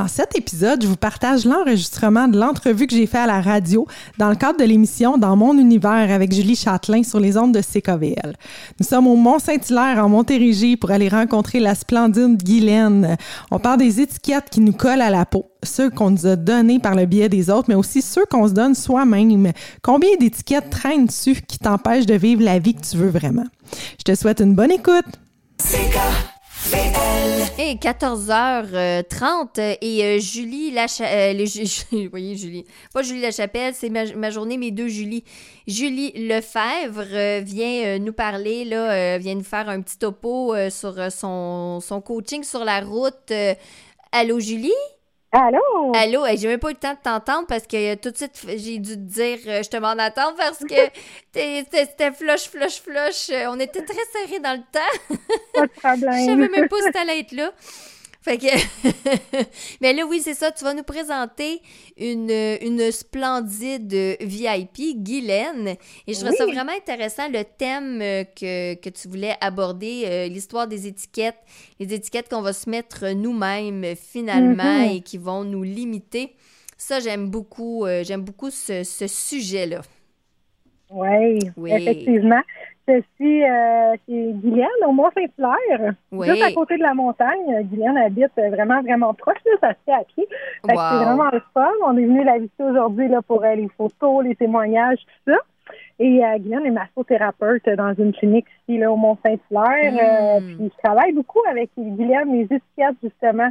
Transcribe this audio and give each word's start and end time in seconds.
Dans 0.00 0.08
cet 0.08 0.34
épisode, 0.34 0.82
je 0.82 0.88
vous 0.88 0.96
partage 0.96 1.44
l'enregistrement 1.44 2.26
de 2.26 2.38
l'entrevue 2.38 2.86
que 2.86 2.96
j'ai 2.96 3.04
fait 3.04 3.18
à 3.18 3.26
la 3.26 3.42
radio 3.42 3.86
dans 4.16 4.30
le 4.30 4.34
cadre 4.34 4.58
de 4.58 4.64
l'émission 4.64 5.18
Dans 5.18 5.36
mon 5.36 5.58
univers 5.58 6.10
avec 6.10 6.32
Julie 6.32 6.56
Châtelain 6.56 7.02
sur 7.02 7.20
les 7.20 7.36
ondes 7.36 7.52
de 7.52 7.60
CKVL. 7.60 8.34
Nous 8.80 8.86
sommes 8.86 9.06
au 9.06 9.14
Mont-Saint-Hilaire 9.14 10.02
en 10.02 10.08
Montérégie 10.08 10.78
pour 10.78 10.90
aller 10.90 11.10
rencontrer 11.10 11.60
la 11.60 11.74
splendide 11.74 12.42
Guylaine. 12.42 13.18
On 13.50 13.58
parle 13.58 13.80
des 13.80 14.00
étiquettes 14.00 14.48
qui 14.48 14.62
nous 14.62 14.72
collent 14.72 15.02
à 15.02 15.10
la 15.10 15.26
peau, 15.26 15.50
ceux 15.62 15.90
qu'on 15.90 16.12
nous 16.12 16.26
a 16.26 16.34
données 16.34 16.78
par 16.78 16.94
le 16.94 17.04
biais 17.04 17.28
des 17.28 17.50
autres, 17.50 17.68
mais 17.68 17.74
aussi 17.74 18.00
ceux 18.00 18.24
qu'on 18.24 18.48
se 18.48 18.54
donne 18.54 18.74
soi-même. 18.74 19.52
Combien 19.82 20.16
d'étiquettes 20.18 20.70
traînent 20.70 21.08
dessus 21.08 21.42
qui 21.46 21.58
t'empêchent 21.58 22.06
de 22.06 22.14
vivre 22.14 22.42
la 22.42 22.58
vie 22.58 22.72
que 22.72 22.88
tu 22.88 22.96
veux 22.96 23.10
vraiment? 23.10 23.44
Je 23.98 24.04
te 24.04 24.14
souhaite 24.14 24.40
une 24.40 24.54
bonne 24.54 24.72
écoute. 24.72 25.04
Et 27.62 27.74
14h30 27.74 29.76
et 29.82 30.02
euh, 30.02 30.18
Julie 30.18 30.70
Lachapelle, 30.70 31.42
euh, 31.42 32.06
voyez 32.10 32.34
Julie, 32.34 32.64
pas 32.94 33.02
Julie 33.02 33.20
Lachapelle, 33.20 33.74
c'est 33.74 33.90
ma, 33.90 34.30
journée, 34.30 34.56
mes 34.56 34.70
deux 34.70 34.88
Julie. 34.88 35.24
Julie 35.66 36.10
Lefebvre 36.26 37.04
euh, 37.12 37.42
vient 37.44 37.98
nous 37.98 38.14
parler, 38.14 38.64
là, 38.64 39.18
vient 39.18 39.34
nous 39.34 39.44
faire 39.44 39.68
un 39.68 39.82
petit 39.82 39.98
topo 39.98 40.54
sur 40.70 41.12
son, 41.12 41.80
son 41.82 42.00
coaching 42.00 42.44
sur 42.44 42.64
la 42.64 42.80
route. 42.80 43.30
allô 44.10 44.40
Julie? 44.40 44.72
Allô? 45.32 45.92
Allô, 45.94 46.24
j'ai 46.36 46.48
même 46.48 46.58
pas 46.58 46.70
eu 46.70 46.72
le 46.72 46.78
temps 46.78 46.94
de 46.94 46.98
t'entendre 46.98 47.46
parce 47.46 47.64
que 47.64 47.94
tout 47.94 48.10
de 48.10 48.16
suite, 48.16 48.32
j'ai 48.48 48.78
dû 48.78 48.94
te 48.94 48.98
dire 48.98 49.38
je 49.44 49.68
te 49.68 49.76
m'en 49.76 49.90
attends 49.90 50.34
parce 50.36 50.58
que 50.58 50.74
c'était 51.32 52.10
flush, 52.10 52.48
flush, 52.48 52.80
flush. 52.80 53.30
On 53.48 53.60
était 53.60 53.84
très 53.84 54.04
serrés 54.12 54.40
dans 54.40 54.54
le 54.58 54.64
temps. 54.72 55.16
Pas 55.54 55.66
de 55.66 55.72
problème. 55.72 56.20
je 56.20 56.26
savais 56.26 56.48
même 56.48 56.68
pas 56.68 56.82
si 56.82 56.90
t'allais 56.90 57.20
être 57.20 57.32
là. 57.32 57.52
Fait 58.22 58.36
que. 58.36 58.46
Mais 59.80 59.94
là, 59.94 60.04
oui, 60.06 60.20
c'est 60.20 60.34
ça. 60.34 60.50
Tu 60.50 60.62
vas 60.62 60.74
nous 60.74 60.82
présenter 60.82 61.62
une, 61.96 62.30
une 62.30 62.90
splendide 62.90 63.92
VIP, 64.20 65.02
Guylaine. 65.02 65.76
Et 66.06 66.12
je 66.12 66.20
trouve 66.20 66.36
ça 66.36 66.44
vraiment 66.44 66.72
intéressant, 66.72 67.28
le 67.28 67.44
thème 67.44 68.00
euh, 68.02 68.24
que, 68.24 68.74
que 68.74 68.90
tu 68.90 69.08
voulais 69.08 69.34
aborder, 69.40 70.04
euh, 70.04 70.28
l'histoire 70.28 70.68
des 70.68 70.86
étiquettes, 70.86 71.38
les 71.78 71.94
étiquettes 71.94 72.28
qu'on 72.28 72.42
va 72.42 72.52
se 72.52 72.68
mettre 72.68 73.08
nous-mêmes 73.08 73.96
finalement 73.96 74.62
mm-hmm. 74.64 74.96
et 74.96 75.00
qui 75.00 75.16
vont 75.16 75.44
nous 75.44 75.62
limiter. 75.62 76.34
Ça, 76.76 77.00
j'aime 77.00 77.30
beaucoup, 77.30 77.86
euh, 77.86 78.04
j'aime 78.04 78.22
beaucoup 78.22 78.50
ce, 78.50 78.84
ce 78.84 79.06
sujet-là. 79.06 79.80
Oui, 80.90 81.38
oui, 81.56 81.72
effectivement. 81.72 82.40
Je 82.88 83.02
suis 83.16 83.44
euh, 83.44 83.94
chez 84.08 84.32
Guylaine, 84.32 84.66
au 84.86 84.92
Mont-Saint-Hilaire, 84.92 85.94
juste 86.12 86.42
à 86.42 86.52
côté 86.52 86.76
de 86.76 86.82
la 86.82 86.94
montagne. 86.94 87.62
Guylaine 87.70 87.96
habite 87.96 88.32
vraiment, 88.36 88.82
vraiment 88.82 89.14
proche, 89.14 89.38
là, 89.44 89.52
ça 89.60 89.70
se 89.70 89.78
fait 89.84 89.92
à 89.92 90.04
pied. 90.04 90.26
C'est 90.64 90.74
vraiment 90.74 91.30
le 91.32 91.40
fun. 91.54 91.70
On 91.86 91.96
est 91.96 92.04
venu 92.04 92.24
la 92.24 92.38
visiter 92.38 92.64
aujourd'hui 92.64 93.08
là, 93.08 93.22
pour 93.22 93.44
euh, 93.44 93.54
les 93.54 93.68
photos, 93.76 94.24
les 94.24 94.34
témoignages, 94.34 94.98
tout 94.98 95.32
ça. 95.32 95.38
Et 96.00 96.24
euh, 96.24 96.38
Guylaine 96.38 96.66
est 96.66 96.70
massothérapeute 96.70 97.68
dans 97.76 97.94
une 97.94 98.12
clinique 98.12 98.46
ici 98.62 98.78
là, 98.78 98.90
au 98.90 98.96
Mont-Saint-Hilaire. 98.96 99.92
Euh, 99.92 100.40
hmm. 100.40 100.56
puis 100.56 100.72
je 100.74 100.82
travaille 100.82 101.12
beaucoup 101.12 101.42
avec 101.48 101.70
Guylaine, 101.76 102.32
les 102.32 102.44
étiquettes, 102.44 102.96
justement. 103.02 103.50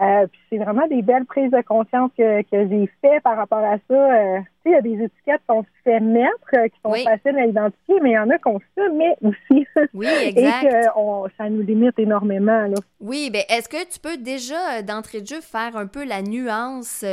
Euh, 0.00 0.26
puis 0.26 0.40
c'est 0.50 0.58
vraiment 0.58 0.88
des 0.88 1.02
belles 1.02 1.24
prises 1.24 1.52
de 1.52 1.60
conscience 1.62 2.10
que, 2.18 2.42
que 2.42 2.68
j'ai 2.68 2.90
fait 3.00 3.20
par 3.20 3.36
rapport 3.36 3.62
à 3.64 3.76
ça. 3.88 3.94
Euh, 3.94 4.40
il 4.66 4.72
y 4.72 4.74
a 4.74 4.80
des 4.80 5.04
étiquettes 5.04 5.42
qu'on 5.46 5.62
se 5.62 5.68
fait 5.84 6.00
mettre, 6.00 6.34
euh, 6.54 6.66
qui 6.66 6.80
sont 6.82 6.92
faciles 6.92 7.38
à 7.38 7.46
identifier, 7.46 8.00
mais 8.02 8.10
il 8.10 8.14
y 8.14 8.18
en 8.18 8.28
a 8.30 8.38
qu'on 8.38 8.58
se 8.58 8.90
met 8.92 9.16
aussi. 9.22 9.66
Oui, 9.94 10.06
exact. 10.06 10.64
Et 10.64 10.66
que 10.66 11.32
ça 11.38 11.48
nous 11.48 11.62
limite 11.62 11.96
énormément. 11.98 12.66
Là. 12.66 12.74
Oui, 13.00 13.30
bien, 13.30 13.42
est-ce 13.48 13.68
que 13.68 13.88
tu 13.88 14.00
peux 14.00 14.16
déjà, 14.16 14.82
d'entrée 14.82 15.20
de 15.20 15.26
jeu, 15.26 15.40
faire 15.40 15.76
un 15.76 15.86
peu 15.86 16.04
la 16.04 16.22
nuance 16.22 17.04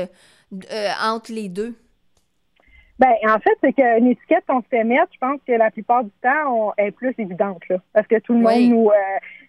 entre 1.03 1.31
les 1.31 1.49
deux? 1.49 1.75
Ben, 2.97 3.13
en 3.27 3.39
fait, 3.39 3.57
c'est 3.61 3.73
qu'une 3.73 4.07
étiquette 4.07 4.43
qu'on 4.47 4.61
se 4.61 4.67
fait 4.69 4.83
mettre, 4.83 5.09
je 5.13 5.19
pense 5.19 5.39
que 5.45 5.53
la 5.53 5.69
plupart 5.69 6.03
du 6.03 6.11
temps, 6.21 6.73
elle 6.77 6.87
est 6.87 6.91
plus 6.91 7.13
évidente, 7.17 7.61
là. 7.69 7.77
Parce 7.93 8.07
que 8.07 8.19
tout 8.19 8.33
le 8.33 8.39
monde 8.39 8.69
nous, 8.69 8.89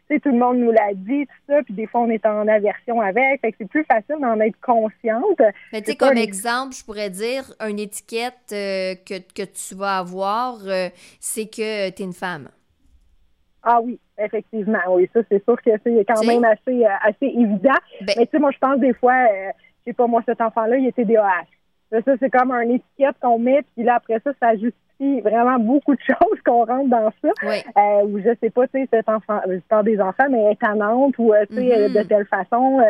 tout 0.08 0.30
le 0.30 0.38
monde 0.38 0.58
nous 0.58 0.70
l'a 0.70 0.92
dit, 0.94 1.26
tout 1.26 1.52
ça, 1.52 1.62
puis 1.62 1.74
des 1.74 1.86
fois, 1.86 2.02
on 2.02 2.10
est 2.10 2.24
en 2.26 2.46
aversion 2.48 3.00
avec. 3.00 3.40
Fait 3.40 3.52
que 3.52 3.58
c'est 3.60 3.68
plus 3.68 3.84
facile 3.84 4.16
d'en 4.20 4.38
être 4.40 4.60
consciente. 4.60 5.40
Mais 5.72 5.82
tu 5.82 5.92
sais, 5.92 5.96
comme 5.96 6.16
exemple, 6.16 6.74
je 6.74 6.84
pourrais 6.84 7.10
dire, 7.10 7.52
une 7.60 7.78
étiquette 7.78 8.52
euh, 8.52 8.94
que, 9.06 9.18
que, 9.18 9.42
tu 9.42 9.74
vas 9.74 9.98
avoir, 9.98 10.58
euh, 10.66 10.88
c'est 11.20 11.46
que 11.46 11.90
tu 11.90 12.02
es 12.02 12.04
une 12.04 12.12
femme. 12.12 12.48
Ah 13.62 13.80
oui, 13.80 13.98
effectivement, 14.18 14.80
oui. 14.90 15.08
Ça, 15.12 15.20
c'est 15.30 15.42
sûr 15.44 15.60
que 15.62 15.70
c'est 15.84 16.04
quand 16.04 16.24
même 16.24 16.44
assez, 16.44 16.84
euh, 16.84 16.88
assez 17.02 17.26
évident. 17.26 17.78
Ben 18.00 18.14
Mais 18.18 18.26
tu 18.26 18.32
sais, 18.32 18.38
moi, 18.38 18.50
je 18.50 18.58
pense 18.58 18.78
des 18.80 18.94
fois, 18.94 19.26
je 19.26 19.90
sais 19.90 19.92
pas, 19.92 20.06
moi, 20.06 20.22
cet 20.26 20.40
enfant-là, 20.40 20.76
il 20.76 20.86
était 20.88 21.04
DAH. 21.04 21.46
Ça, 21.90 22.12
c'est 22.18 22.30
comme 22.30 22.50
un 22.50 22.62
étiquette 22.62 23.16
qu'on 23.20 23.38
met, 23.38 23.62
puis 23.74 23.84
là, 23.84 23.96
après 23.96 24.18
ça, 24.24 24.32
ça 24.40 24.52
justifie 24.52 24.81
vraiment 25.20 25.58
beaucoup 25.58 25.94
de 25.94 26.00
choses 26.06 26.40
qu'on 26.44 26.64
rentre 26.64 26.88
dans 26.88 27.12
ça. 27.22 27.28
Euh, 27.46 28.04
ou 28.04 28.18
je 28.18 28.34
sais 28.40 28.50
pas, 28.50 28.66
tu 28.68 28.80
sais, 28.80 28.88
cet 28.92 29.08
enfant, 29.08 29.40
je 29.46 29.58
parle 29.68 29.84
des 29.84 30.00
enfants, 30.00 30.26
mais 30.30 30.52
étonnante, 30.52 31.14
ou, 31.18 31.32
euh, 31.32 31.44
tu 31.48 31.56
sais, 31.56 31.72
euh, 31.72 31.88
de 31.88 31.98
mm-hmm. 31.98 32.06
telle 32.06 32.26
façon. 32.26 32.80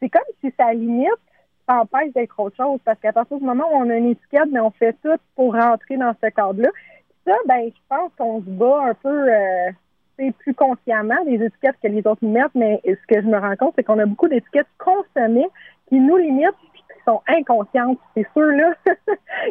c'est 0.00 0.08
comme 0.08 0.22
si 0.40 0.52
ça 0.58 0.72
limite, 0.72 1.08
ça 1.68 1.82
empêche 1.82 2.12
d'être 2.12 2.38
autre 2.38 2.56
chose, 2.56 2.80
parce 2.84 2.98
qu'à 3.00 3.12
partir 3.12 3.38
du 3.38 3.44
moment 3.44 3.64
où 3.72 3.76
on 3.76 3.90
a 3.90 3.96
une 3.96 4.10
étiquette, 4.10 4.48
mais 4.50 4.60
on 4.60 4.70
fait 4.70 4.96
tout 5.02 5.16
pour 5.36 5.54
rentrer 5.54 5.96
dans 5.96 6.14
ce 6.22 6.28
cadre-là. 6.28 6.70
Ça, 7.26 7.34
ben, 7.46 7.68
je 7.68 7.80
pense 7.88 8.10
qu'on 8.16 8.40
se 8.40 8.48
bat 8.48 8.80
un 8.88 8.94
peu, 8.94 9.28
plus 10.38 10.54
consciemment 10.54 11.22
des 11.24 11.42
étiquettes 11.42 11.76
que 11.82 11.88
les 11.88 12.06
autres 12.06 12.18
nous 12.22 12.32
mettent, 12.32 12.54
mais 12.54 12.80
ce 12.84 13.14
que 13.14 13.22
je 13.22 13.26
me 13.26 13.38
rends 13.38 13.56
compte, 13.56 13.72
c'est 13.76 13.84
qu'on 13.84 13.98
a 13.98 14.06
beaucoup 14.06 14.28
d'étiquettes 14.28 14.66
consommées 14.78 15.48
qui 15.88 15.98
nous 15.98 16.16
limitent 16.16 16.54
sont 17.04 17.20
inconscientes. 17.26 17.98
C'est 18.14 18.26
sûr 18.32 18.46
là 18.46 18.74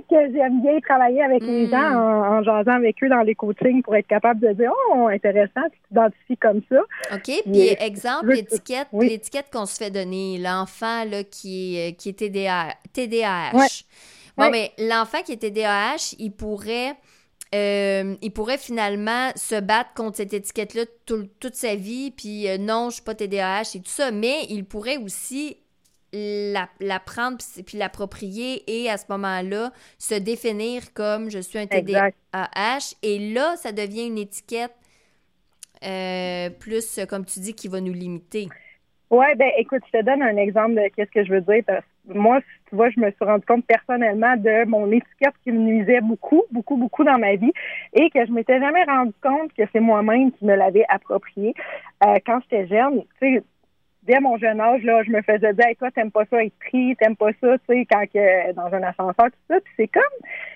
que 0.09 0.33
j'aime 0.33 0.61
bien 0.61 0.79
travailler 0.79 1.21
avec 1.21 1.41
les 1.41 1.67
hmm. 1.67 1.71
gens 1.71 1.95
en, 1.95 2.43
jasant 2.43 2.73
avec 2.73 3.01
eux 3.03 3.09
dans 3.09 3.21
les 3.21 3.35
coachings 3.35 3.81
pour 3.83 3.95
être 3.95 4.07
capable 4.07 4.39
de 4.39 4.53
dire 4.53 4.71
oh 4.91 5.07
intéressant, 5.07 5.61
tu 5.71 5.79
t'identifies 5.87 6.37
comme 6.37 6.61
ça. 6.69 6.81
OK. 7.13 7.43
Puis 7.45 7.69
exemple, 7.79 8.33
l'étiquette, 8.33 8.87
l'étiquette 8.93 9.49
qu'on 9.51 9.65
se 9.65 9.77
fait 9.77 9.91
donner, 9.91 10.37
l'enfant 10.37 11.05
là 11.05 11.23
qui 11.23 11.77
est 11.77 11.93
qui 11.93 12.09
est 12.09 12.13
TDAH. 12.13 12.73
TDAH. 12.93 13.83
Bon, 14.37 14.49
mais 14.49 14.71
l'enfant 14.77 15.21
qui 15.21 15.33
est 15.33 15.37
TDAH, 15.37 16.15
il 16.17 16.31
pourrait 16.31 16.95
euh, 17.55 18.15
il 18.21 18.31
pourrait 18.31 18.59
finalement 18.59 19.31
se 19.35 19.59
battre 19.59 19.93
contre 19.95 20.17
cette 20.17 20.33
étiquette-là 20.33 20.83
toute 21.05 21.55
sa 21.55 21.75
vie, 21.75 22.11
puis 22.11 22.47
euh, 22.47 22.57
non, 22.59 22.89
je 22.89 22.95
suis 22.95 23.03
pas 23.03 23.15
TDAH 23.15 23.71
et 23.75 23.79
tout 23.79 23.89
ça, 23.89 24.11
mais 24.11 24.45
il 24.49 24.65
pourrait 24.65 24.97
aussi 24.97 25.57
la, 26.13 26.67
la 26.79 26.99
prendre 26.99 27.37
puis 27.65 27.77
l'approprier 27.77 28.63
et 28.67 28.89
à 28.89 28.97
ce 28.97 29.05
moment-là 29.09 29.71
se 29.97 30.15
définir 30.15 30.93
comme 30.93 31.29
je 31.29 31.39
suis 31.39 31.59
un 31.59 31.67
TDAH 31.67 32.95
et 33.03 33.33
là 33.33 33.55
ça 33.57 33.71
devient 33.71 34.07
une 34.07 34.17
étiquette 34.17 34.73
euh, 35.85 36.49
plus 36.49 36.99
comme 37.09 37.25
tu 37.25 37.39
dis 37.39 37.53
qui 37.53 37.67
va 37.67 37.79
nous 37.79 37.93
limiter. 37.93 38.49
Oui, 39.11 39.25
ben 39.37 39.49
écoute, 39.57 39.81
je 39.91 39.99
te 39.99 40.03
donne 40.03 40.21
un 40.21 40.37
exemple 40.37 40.75
de 40.75 40.87
qu'est-ce 40.95 41.09
que 41.09 41.25
je 41.25 41.31
veux 41.31 41.41
dire. 41.41 41.63
Parce 41.65 41.83
que 41.83 42.13
moi, 42.13 42.41
tu 42.69 42.75
vois, 42.75 42.91
je 42.91 42.99
me 42.99 43.09
suis 43.09 43.25
rendu 43.25 43.43
compte 43.45 43.65
personnellement 43.65 44.35
de 44.37 44.65
mon 44.67 44.91
étiquette 44.91 45.33
qui 45.43 45.51
me 45.51 45.57
nuisait 45.57 46.01
beaucoup, 46.01 46.43
beaucoup, 46.51 46.77
beaucoup 46.77 47.03
dans 47.03 47.17
ma 47.17 47.35
vie 47.35 47.51
et 47.93 48.11
que 48.11 48.23
je 48.23 48.31
m'étais 48.31 48.59
jamais 48.59 48.83
rendu 48.83 49.13
compte 49.23 49.51
que 49.53 49.63
c'est 49.71 49.79
moi-même 49.79 50.31
qui 50.33 50.45
me 50.45 50.55
l'avais 50.55 50.85
approprié. 50.89 51.55
Euh, 52.05 52.17
quand 52.23 52.39
j'étais 52.41 52.67
jeune, 52.67 53.01
tu 53.19 53.37
sais, 53.37 53.43
dès 54.09 54.19
mon 54.19 54.37
jeune 54.37 54.59
âge, 54.59 54.81
là, 54.83 55.03
je 55.03 55.11
me 55.11 55.21
faisais 55.21 55.53
dire, 55.53 55.67
hey, 55.67 55.75
toi, 55.75 55.91
t'aimes 55.91 56.11
pas 56.11 56.25
ça 56.31 56.43
être 56.43 56.57
pris, 56.59 56.95
t'aimes 56.95 57.15
pas 57.15 57.29
ça, 57.39 57.57
tu 57.59 57.65
sais, 57.67 57.85
quand 57.85 58.03
que, 58.11 58.53
dans 58.53 58.73
un 58.73 58.81
ascenseur, 58.81 59.27
tout 59.27 59.47
ça. 59.47 59.59
Puis 59.61 59.73
c'est 59.77 59.87
comme, 59.87 60.03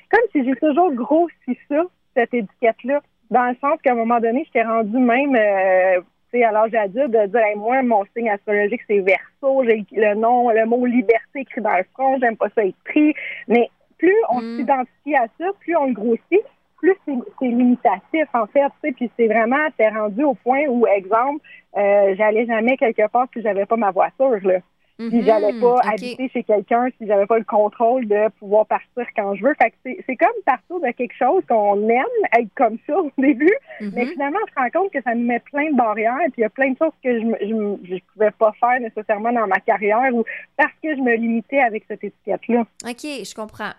comme 0.10 0.28
si 0.32 0.44
j'ai 0.44 0.56
toujours 0.56 0.92
grossi 0.94 1.58
ça, 1.70 1.84
cette 2.16 2.34
étiquette-là, 2.34 3.02
dans 3.30 3.46
le 3.50 3.56
sens 3.62 3.80
qu'à 3.84 3.92
un 3.92 3.96
moment 3.96 4.20
donné, 4.20 4.44
j'étais 4.46 4.64
rendue 4.64 4.98
même, 4.98 5.36
euh, 5.36 6.02
tu 6.32 6.40
sais, 6.40 6.44
à 6.44 6.52
l'âge 6.52 6.74
adulte, 6.74 7.12
de 7.12 7.28
dire, 7.28 7.40
hey, 7.42 7.56
moi, 7.56 7.84
mon 7.84 8.04
signe 8.18 8.32
astrologique, 8.32 8.82
c'est 8.88 9.00
verso, 9.00 9.64
j'ai 9.66 9.86
le 9.92 10.16
nom, 10.16 10.50
le 10.50 10.66
mot 10.66 10.84
liberté 10.88 11.42
écrit 11.42 11.62
dans 11.62 11.78
le 11.78 11.86
front, 11.94 12.18
j'aime 12.20 12.38
pas 12.38 12.50
ça 12.56 12.66
être 12.66 12.84
pris. 12.86 13.14
Mais 13.48 13.70
plus 14.00 14.18
on 14.32 14.42
mm. 14.42 14.58
s'identifie 14.58 15.16
à 15.16 15.28
ça, 15.38 15.46
plus 15.60 15.76
on 15.76 15.86
le 15.86 15.94
grossit, 15.94 16.44
plus 16.84 16.98
c'est 17.40 17.46
limitatif, 17.48 18.28
en 18.34 18.46
fait, 18.48 18.60
tu 18.60 18.90
sais, 18.90 18.92
puis 18.92 19.10
c'est 19.18 19.28
vraiment, 19.28 19.68
c'est 19.78 19.88
rendu 19.88 20.24
au 20.24 20.34
point 20.34 20.66
où, 20.68 20.86
exemple, 20.86 21.40
euh, 21.78 22.14
j'allais 22.18 22.46
jamais 22.46 22.76
quelque 22.76 23.08
part 23.08 23.28
si 23.34 23.42
j'avais 23.42 23.66
pas 23.66 23.78
ma 23.78 23.92
voiture, 23.92 24.40
là. 24.44 24.60
Si 25.00 25.06
mhm, 25.06 25.24
j'allais 25.24 25.60
pas 25.60 25.80
habiter 25.92 26.30
chez 26.30 26.44
quelqu'un, 26.44 26.88
si 27.00 27.08
j'avais 27.08 27.26
pas 27.26 27.40
le 27.40 27.46
contrôle 27.46 28.08
de 28.08 28.30
pouvoir 28.38 28.68
partir 28.68 29.08
quand 29.16 29.34
je 29.34 29.44
veux. 29.44 29.54
Fait 29.60 29.72
que 29.72 30.02
c'est 30.06 30.16
comme 30.16 30.30
partir 30.46 30.80
de 30.80 30.92
quelque 30.92 31.16
chose 31.18 31.42
qu'on 31.50 31.90
aime, 31.90 32.06
être 32.38 32.50
comme 32.56 32.78
ça 32.86 33.00
au 33.00 33.10
début, 33.18 33.56
mais 33.80 34.06
mhm. 34.06 34.12
finalement, 34.12 34.40
on 34.44 34.48
se 34.48 34.54
rend 34.56 34.82
compte 34.82 34.94
que 34.94 35.02
ça 35.02 35.16
nous 35.16 35.26
met 35.26 35.40
plein 35.40 35.72
de 35.72 35.76
barrières, 35.76 36.20
et 36.28 36.30
puis 36.30 36.40
il 36.40 36.42
y 36.42 36.46
a 36.46 36.50
plein 36.50 36.72
de 36.72 36.78
choses 36.78 36.94
que 37.04 37.20
je, 37.20 37.26
je, 37.42 37.96
je 37.96 38.00
pouvais 38.14 38.32
pas 38.32 38.52
faire 38.60 38.80
nécessairement 38.82 39.32
dans 39.32 39.48
ma 39.48 39.60
carrière 39.62 40.14
ou 40.14 40.24
parce 40.58 40.74
que 40.84 40.96
je 40.96 41.02
me 41.02 41.16
limitais 41.16 41.60
avec 41.60 41.86
cette 41.88 42.04
étiquette-là. 42.04 42.66
OK, 42.86 43.02
je 43.02 43.34
comprends 43.34 43.72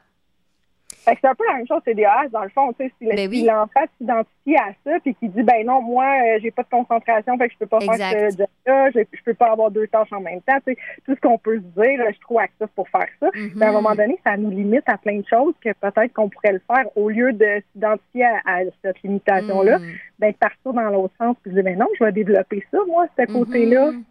c'est 1.04 1.26
un 1.26 1.34
peu 1.34 1.44
la 1.48 1.56
même 1.56 1.66
chose 1.66 1.80
CDAS, 1.84 2.28
dans 2.32 2.42
le 2.42 2.48
fond, 2.50 2.72
tu 2.72 2.86
sais, 2.86 2.92
si, 3.00 3.06
ben 3.06 3.46
l'enfant 3.46 3.84
s'identifie 3.98 4.56
à 4.56 4.72
ça, 4.84 4.98
puis 5.00 5.14
qui 5.14 5.28
dit, 5.28 5.42
ben 5.42 5.64
non, 5.66 5.82
moi, 5.82 6.04
euh, 6.04 6.38
j'ai 6.40 6.50
pas 6.50 6.62
de 6.62 6.68
concentration, 6.68 7.36
fait 7.36 7.48
que 7.48 7.54
je 7.54 7.58
peux 7.58 7.66
pas 7.66 7.80
faire 7.80 7.94
ce 7.94 8.36
job-là, 8.36 8.90
je, 8.90 9.00
je, 9.12 9.22
peux 9.22 9.34
pas 9.34 9.52
avoir 9.52 9.70
deux 9.70 9.86
tâches 9.88 10.12
en 10.12 10.20
même 10.20 10.40
temps, 10.42 10.58
tu 10.66 10.72
sais, 10.72 10.78
tout 11.04 11.14
ce 11.14 11.20
qu'on 11.20 11.38
peut 11.38 11.56
se 11.56 11.82
dire, 11.82 12.00
je 12.06 12.12
suis 12.12 12.20
trop 12.20 12.38
actif 12.38 12.66
pour 12.74 12.88
faire 12.88 13.08
ça. 13.20 13.28
Mais 13.34 13.66
à 13.66 13.68
un 13.68 13.70
mm-hmm. 13.70 13.74
moment 13.74 13.94
donné, 13.94 14.18
ça 14.24 14.36
nous 14.36 14.50
limite 14.50 14.84
à 14.86 14.96
plein 14.96 15.18
de 15.18 15.26
choses 15.26 15.54
que 15.62 15.70
peut-être 15.72 16.12
qu'on 16.12 16.28
pourrait 16.28 16.52
le 16.52 16.62
faire 16.66 16.84
au 16.96 17.08
lieu 17.08 17.32
de 17.32 17.62
s'identifier 17.72 18.26
à, 18.44 18.60
cette 18.82 19.02
limitation-là, 19.02 19.78
mm. 19.78 19.92
ben 20.18 20.34
partir 20.34 20.72
dans 20.72 20.90
l'autre 20.90 21.14
sens, 21.18 21.36
puis 21.42 21.52
dire, 21.52 21.64
ben 21.64 21.78
non, 21.78 21.88
je 21.98 22.04
vais 22.04 22.12
développer 22.12 22.64
ça, 22.70 22.78
moi, 22.86 23.06
ce 23.18 23.24
côté-là. 23.32 23.90
Mm-hmm. 23.90 24.02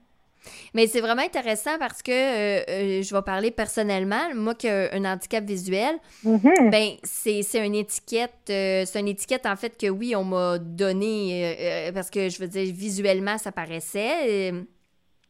Mais 0.73 0.87
c'est 0.87 1.01
vraiment 1.01 1.21
intéressant 1.21 1.77
parce 1.79 2.01
que 2.01 2.11
euh, 2.11 2.63
euh, 2.67 3.01
je 3.01 3.13
vais 3.13 3.21
parler 3.21 3.51
personnellement. 3.51 4.33
Moi 4.35 4.55
qui 4.55 4.67
ai 4.67 4.91
un 4.93 5.05
handicap 5.05 5.43
visuel, 5.43 5.95
mm-hmm. 6.25 6.69
ben 6.69 6.89
c'est 7.03 7.65
une 7.65 7.75
étiquette. 7.75 8.33
Euh, 8.49 8.83
c'est 8.85 8.99
une 8.99 9.07
étiquette 9.07 9.45
en 9.45 9.55
fait 9.55 9.77
que 9.77 9.87
oui, 9.87 10.15
on 10.15 10.23
m'a 10.23 10.57
donné 10.57 11.91
parce 11.93 12.09
que 12.09 12.29
je 12.29 12.39
veux 12.39 12.47
dire 12.47 12.73
visuellement 12.73 13.37
ça 13.37 13.51
paraissait. 13.51 14.53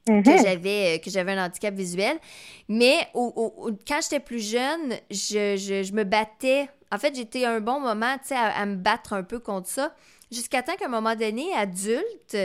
que 0.06 0.12
mm-hmm. 0.12 0.44
j'avais 0.44 1.02
que 1.04 1.10
j'avais 1.10 1.32
un 1.32 1.46
handicap 1.46 1.74
visuel 1.74 2.18
mais 2.68 3.08
quand 3.14 4.00
j'étais 4.02 4.20
plus 4.20 4.46
jeune 4.52 4.96
je, 5.10 5.56
je, 5.56 5.94
me 5.94 6.04
battais 6.04 6.68
en 6.92 6.98
fait 6.98 7.16
j'étais 7.16 7.46
un 7.46 7.62
bon 7.62 7.80
moment 7.80 8.14
tu 8.18 8.28
sais 8.28 8.36
à, 8.36 8.48
à, 8.48 8.66
me 8.66 8.76
battre 8.76 9.14
un 9.14 9.24
peu 9.24 9.40
contre 9.40 9.70
ça 9.70 9.96
jusqu'à 10.30 10.62
temps 10.62 10.76
qu'à 10.76 10.88
un 10.88 10.90
moment 10.90 11.16
donné 11.16 11.54
adulte 11.56 12.36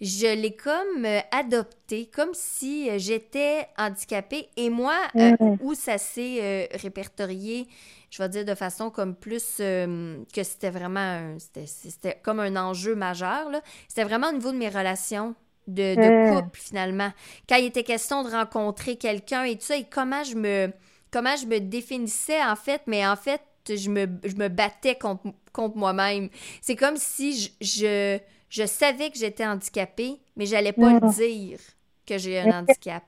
je 0.00 0.34
l'ai 0.34 0.56
comme 0.56 1.04
euh, 1.04 1.20
adopté, 1.30 2.06
comme 2.06 2.30
si 2.32 2.88
euh, 2.88 2.98
j'étais 2.98 3.68
handicapée. 3.76 4.48
Et 4.56 4.70
moi, 4.70 4.96
euh, 5.16 5.32
mm. 5.38 5.58
où 5.60 5.74
ça 5.74 5.98
s'est 5.98 6.70
répertorié, 6.74 7.66
je 8.10 8.22
vais 8.22 8.28
dire 8.28 8.44
de 8.44 8.54
façon 8.54 8.90
comme 8.90 9.14
plus 9.14 9.58
que 9.58 10.42
c'était 10.42 10.70
vraiment, 10.70 11.36
c'était 11.38 12.18
comme 12.22 12.40
un 12.40 12.56
enjeu 12.56 12.94
majeur, 12.94 13.50
c'était 13.88 14.04
vraiment 14.04 14.30
au 14.30 14.32
niveau 14.32 14.52
de 14.52 14.56
mes 14.56 14.68
relations 14.68 15.34
de, 15.68 15.94
mm. 15.94 16.34
couple, 16.34 16.58
finalement. 16.58 17.12
Quand 17.48 17.56
il 17.56 17.66
était 17.66 17.84
question 17.84 18.24
de 18.24 18.30
rencontrer 18.30 18.96
quelqu'un 18.96 19.44
et 19.44 19.56
tout 19.56 19.66
ça, 19.66 19.76
et 19.76 19.84
comment 19.84 20.24
je 20.24 20.34
me, 20.34 20.72
comment 21.12 21.36
je 21.36 21.46
me 21.46 21.60
définissais, 21.60 22.42
en 22.42 22.56
fait, 22.56 22.82
mais 22.86 23.06
en 23.06 23.16
fait, 23.16 23.42
je 23.68 23.90
me, 23.90 24.06
je 24.24 24.34
me 24.34 24.48
battais 24.48 24.96
contre, 24.96 25.24
contre 25.52 25.76
moi-même. 25.76 26.30
C'est 26.62 26.74
comme 26.74 26.96
si 26.96 27.38
je 27.38 27.50
je 27.60 28.18
savais 28.66 29.10
que 29.10 29.18
j'étais 29.18 29.46
handicapée, 29.46 30.20
mais 30.36 30.46
j'allais 30.46 30.72
pas 30.72 30.98
le 30.98 31.06
mm. 31.06 31.12
dire 31.12 31.58
que 32.06 32.18
j'ai 32.18 32.40
un 32.40 32.60
handicap. 32.60 33.04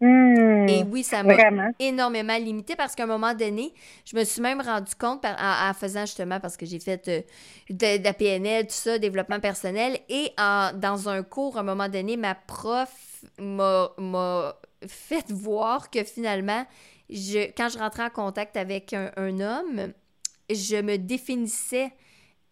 Mm. 0.00 0.68
Et 0.68 0.82
oui, 0.90 1.04
ça 1.04 1.22
m'a 1.22 1.36
énormément 1.78 2.36
limité 2.36 2.74
parce 2.74 2.94
qu'à 2.94 3.04
un 3.04 3.06
moment 3.06 3.34
donné, 3.34 3.72
je 4.04 4.16
me 4.16 4.24
suis 4.24 4.40
même 4.40 4.60
rendu 4.60 4.94
compte 4.96 5.24
en, 5.24 5.74
faisant 5.74 6.06
justement 6.06 6.40
parce 6.40 6.56
que 6.56 6.66
j'ai 6.66 6.80
fait 6.80 7.06
euh, 7.08 7.20
de, 7.70 8.02
la 8.02 8.12
PNL, 8.12 8.66
tout 8.66 8.72
ça, 8.72 8.98
développement 8.98 9.38
personnel, 9.38 9.98
et 10.08 10.32
en, 10.38 10.72
dans 10.74 11.08
un 11.08 11.22
cours, 11.22 11.56
à 11.56 11.60
un 11.60 11.64
moment 11.64 11.88
donné, 11.88 12.16
ma 12.16 12.34
prof 12.34 12.90
m'a 13.38 14.56
fait 14.88 15.30
voir 15.30 15.90
que 15.90 16.02
finalement, 16.02 16.66
je, 17.08 17.50
quand 17.56 17.68
je 17.68 17.78
rentrais 17.78 18.04
en 18.04 18.10
contact 18.10 18.56
avec 18.56 18.92
un, 18.94 19.12
un 19.16 19.38
homme, 19.38 19.92
je 20.50 20.80
me 20.80 20.96
définissais 20.96 21.92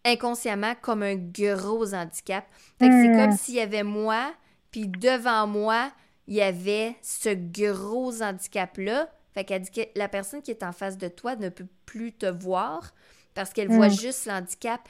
inconsciemment 0.05 0.73
comme 0.81 1.03
un 1.03 1.15
gros 1.15 1.93
handicap. 1.93 2.45
Fait 2.79 2.89
que 2.89 2.93
c'est 2.93 3.09
hmm. 3.09 3.17
comme 3.17 3.37
s'il 3.37 3.55
y 3.55 3.59
avait 3.59 3.83
moi, 3.83 4.33
puis 4.71 4.87
devant 4.87 5.47
moi, 5.47 5.91
il 6.27 6.35
y 6.35 6.41
avait 6.41 6.95
ce 7.01 7.29
gros 7.29 8.21
handicap-là. 8.21 9.09
Fait 9.33 9.43
qu'elle 9.43 9.61
dit 9.61 9.71
que 9.71 9.81
la 9.95 10.07
personne 10.07 10.41
qui 10.41 10.51
est 10.51 10.63
en 10.63 10.71
face 10.71 10.97
de 10.97 11.07
toi 11.07 11.35
ne 11.35 11.49
peut 11.49 11.67
plus 11.85 12.13
te 12.13 12.25
voir 12.25 12.93
parce 13.33 13.51
qu'elle 13.51 13.69
voit 13.69 13.87
hmm. 13.87 13.99
juste 13.99 14.25
l'handicap. 14.25 14.81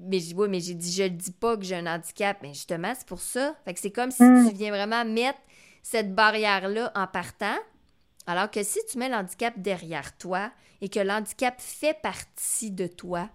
Mais 0.00 0.20
je 0.20 0.34
oui, 0.34 0.48
mais 0.48 0.60
j'ai 0.60 0.74
dit, 0.74 0.90
je 0.92 1.04
ne 1.04 1.08
dis 1.08 1.32
pas 1.32 1.56
que 1.56 1.62
j'ai 1.62 1.76
un 1.76 1.86
handicap. 1.86 2.38
Mais 2.42 2.54
justement, 2.54 2.92
c'est 2.96 3.06
pour 3.06 3.20
ça. 3.20 3.54
Fait 3.64 3.74
que 3.74 3.80
c'est 3.80 3.90
comme 3.90 4.10
si 4.10 4.22
hmm. 4.22 4.48
tu 4.48 4.54
viens 4.54 4.70
vraiment 4.70 5.04
mettre 5.04 5.38
cette 5.82 6.14
barrière-là 6.14 6.92
en 6.94 7.06
partant. 7.06 7.56
Alors 8.26 8.50
que 8.50 8.62
si 8.62 8.80
tu 8.90 8.98
mets 8.98 9.08
l'handicap 9.08 9.54
derrière 9.56 10.16
toi 10.18 10.50
et 10.80 10.88
que 10.88 10.98
l'handicap 10.98 11.54
fait 11.60 11.96
partie 12.02 12.72
de 12.72 12.86
toi, 12.86 13.30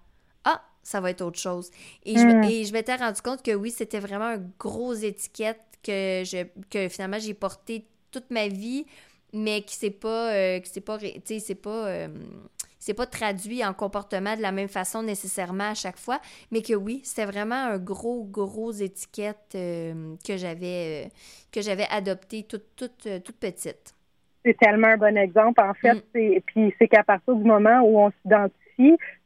ça 0.83 1.01
va 1.01 1.11
être 1.11 1.21
autre 1.21 1.39
chose. 1.39 1.69
Et, 2.05 2.15
je, 2.15 2.25
hmm. 2.25 2.43
et 2.43 2.65
je 2.65 2.73
m'étais 2.73 2.95
rendu 2.95 3.21
compte 3.21 3.43
que 3.43 3.53
oui, 3.53 3.71
c'était 3.71 3.99
vraiment 3.99 4.33
une 4.33 4.49
grosse 4.59 5.03
étiquette 5.03 5.61
que, 5.83 6.23
je, 6.25 6.45
que 6.69 6.89
finalement 6.89 7.19
j'ai 7.19 7.33
portée 7.33 7.85
toute 8.11 8.29
ma 8.29 8.47
vie, 8.47 8.85
mais 9.33 9.61
qui 9.61 9.75
s'est 9.75 9.91
pas, 9.91 10.33
euh, 10.33 10.59
qui 10.59 10.81
pas, 10.81 10.97
c'est 10.99 11.55
pas, 11.55 11.87
euh, 11.87 12.07
c'est 12.79 12.93
pas 12.93 13.05
traduit 13.05 13.63
en 13.65 13.73
comportement 13.73 14.35
de 14.35 14.41
la 14.41 14.51
même 14.51 14.67
façon 14.67 15.03
nécessairement 15.03 15.71
à 15.71 15.73
chaque 15.73 15.97
fois, 15.97 16.19
mais 16.51 16.61
que 16.61 16.73
oui, 16.73 17.01
c'était 17.03 17.25
vraiment 17.25 17.55
un 17.55 17.77
gros, 17.77 18.25
gros 18.25 18.71
étiquette 18.71 19.53
euh, 19.55 20.15
que 20.25 20.37
j'avais, 20.37 21.09
que 21.51 21.61
j'avais 21.61 21.87
adopté 21.89 22.43
toute, 22.43 22.75
toute, 22.75 23.07
toute 23.23 23.37
petite. 23.37 23.95
C'est 24.43 24.57
tellement 24.57 24.87
un 24.87 24.97
bon 24.97 25.15
exemple, 25.17 25.61
en 25.61 25.73
fait. 25.75 26.03
Mm. 26.15 26.39
Puis 26.45 26.73
c'est 26.79 26.87
qu'à 26.87 27.03
partir 27.03 27.35
du 27.35 27.43
moment 27.43 27.81
où 27.81 27.99
on 27.99 28.11
s'identifie, 28.21 28.60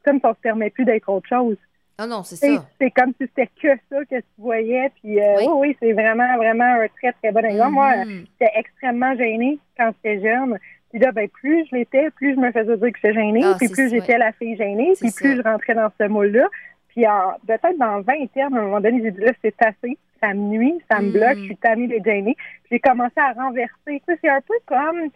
comme 0.04 0.20
ça 0.20 0.28
ne 0.28 0.34
se 0.34 0.40
permet 0.40 0.70
plus 0.70 0.84
d'être 0.84 1.08
autre 1.08 1.28
chose. 1.28 1.56
Ah 1.98 2.06
non, 2.06 2.22
c'est 2.24 2.36
ça. 2.36 2.66
C'est 2.78 2.90
comme 2.90 3.12
si 3.18 3.26
c'était 3.26 3.46
que 3.46 3.68
ça 3.90 4.04
que 4.04 4.16
tu 4.16 4.24
voyais. 4.38 4.90
Puis 5.00 5.18
euh, 5.18 5.36
oui. 5.38 5.46
oui, 5.56 5.76
c'est 5.80 5.92
vraiment, 5.92 6.36
vraiment 6.36 6.64
un 6.64 6.88
très, 7.00 7.12
très 7.12 7.32
bon 7.32 7.44
exemple. 7.44 7.72
Moi, 7.72 7.92
mm-hmm. 7.92 8.26
j'étais 8.38 8.52
extrêmement 8.54 9.16
gênée 9.16 9.58
quand 9.78 9.92
j'étais 9.96 10.20
jeune. 10.20 10.58
Puis 10.90 11.00
là, 11.00 11.12
ben, 11.12 11.28
plus 11.28 11.66
je 11.70 11.76
l'étais, 11.76 12.10
plus 12.10 12.34
je 12.34 12.40
me 12.40 12.52
faisais 12.52 12.76
dire 12.76 12.92
que 12.92 12.98
j'étais 13.02 13.14
gênée. 13.14 13.40
Ah, 13.44 13.54
puis 13.58 13.68
plus 13.68 13.88
j'étais 13.88 14.18
la 14.18 14.32
fille 14.32 14.56
gênée, 14.56 14.92
puis 15.00 15.10
plus 15.10 15.36
je 15.36 15.42
rentrais 15.42 15.74
dans 15.74 15.90
ce 15.98 16.06
moule-là. 16.06 16.46
Puis 16.88 17.04
peut-être 17.46 17.78
dans 17.78 18.00
20 18.02 18.26
termes, 18.32 18.56
à 18.56 18.60
un 18.60 18.64
moment 18.64 18.80
donné, 18.80 19.00
j'ai 19.02 19.10
dit 19.10 19.20
là, 19.20 19.32
c'est 19.42 19.54
assez. 19.62 19.98
Ça 20.22 20.32
me 20.32 20.40
nuit, 20.40 20.74
ça 20.90 21.00
me 21.00 21.10
bloque, 21.10 21.36
mm. 21.36 21.40
je 21.40 21.44
suis 21.44 21.56
tannée 21.56 21.88
d'être 21.88 22.04
gênée. 22.04 22.36
Puis 22.64 22.68
j'ai 22.72 22.80
commencé 22.80 23.14
à 23.16 23.32
renverser. 23.32 24.02
c'est 24.06 24.28
un 24.28 24.40
peu 24.40 24.54
comme 24.66 25.10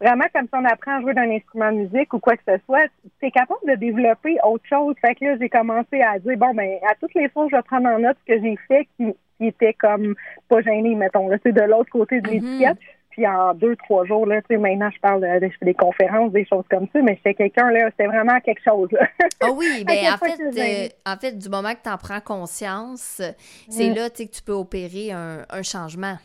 vraiment 0.00 0.24
comme 0.34 0.44
si 0.44 0.54
on 0.54 0.64
apprend 0.64 0.98
à 0.98 1.00
jouer 1.00 1.14
d'un 1.14 1.30
instrument 1.30 1.72
de 1.72 1.78
musique 1.78 2.12
ou 2.12 2.18
quoi 2.18 2.36
que 2.36 2.42
ce 2.46 2.58
soit, 2.66 2.86
tu 3.20 3.26
es 3.26 3.30
capable 3.30 3.60
de 3.66 3.74
développer 3.74 4.36
autre 4.44 4.64
chose. 4.68 4.94
Fait 5.00 5.14
que 5.14 5.24
là, 5.24 5.36
j'ai 5.40 5.48
commencé 5.48 6.00
à 6.00 6.18
dire, 6.18 6.36
bon, 6.36 6.54
ben, 6.54 6.78
à 6.88 6.94
toutes 7.00 7.14
les 7.14 7.28
fois, 7.28 7.46
je 7.50 7.56
vais 7.56 7.62
prendre 7.62 7.88
en 7.88 7.98
note 7.98 8.16
ce 8.26 8.34
que 8.34 8.42
j'ai 8.42 8.56
fait 8.68 8.86
qui, 8.96 9.14
qui 9.38 9.46
était 9.46 9.74
comme 9.74 10.14
pas 10.48 10.60
gêné, 10.62 10.94
mettons, 10.94 11.28
là, 11.28 11.36
c'est 11.42 11.52
de 11.52 11.62
l'autre 11.62 11.90
côté 11.90 12.20
de 12.20 12.28
mm-hmm. 12.28 12.32
l'étiquette. 12.32 12.78
Puis 13.10 13.26
en 13.26 13.54
deux, 13.54 13.74
trois 13.76 14.04
jours, 14.04 14.26
là, 14.26 14.42
tu 14.42 14.48
sais, 14.50 14.56
maintenant, 14.58 14.90
je 14.94 15.00
parle 15.00 15.22
de, 15.22 15.46
je 15.46 15.56
fais 15.58 15.64
des 15.64 15.74
conférences, 15.74 16.32
des 16.32 16.44
choses 16.44 16.66
comme 16.70 16.86
ça, 16.92 17.00
mais 17.00 17.14
j'étais 17.16 17.32
quelqu'un, 17.32 17.70
là, 17.70 17.88
c'était 17.90 18.08
vraiment 18.08 18.38
quelque 18.40 18.60
chose, 18.62 18.92
là. 18.92 19.08
Ah 19.40 19.50
oui, 19.52 19.84
ben 19.86 20.12
en 20.12 20.18
fait, 20.18 20.38
euh, 20.42 20.88
en 21.10 21.16
fait, 21.16 21.32
du 21.32 21.48
moment 21.48 21.72
que 21.72 21.82
tu 21.82 21.88
en 21.88 21.96
prends 21.96 22.20
conscience, 22.20 23.22
c'est 23.70 23.94
là, 23.94 24.10
tu 24.10 24.16
sais, 24.16 24.28
que 24.28 24.34
tu 24.34 24.42
peux 24.42 24.52
opérer 24.52 25.12
un, 25.12 25.46
un 25.48 25.62
changement. 25.62 26.16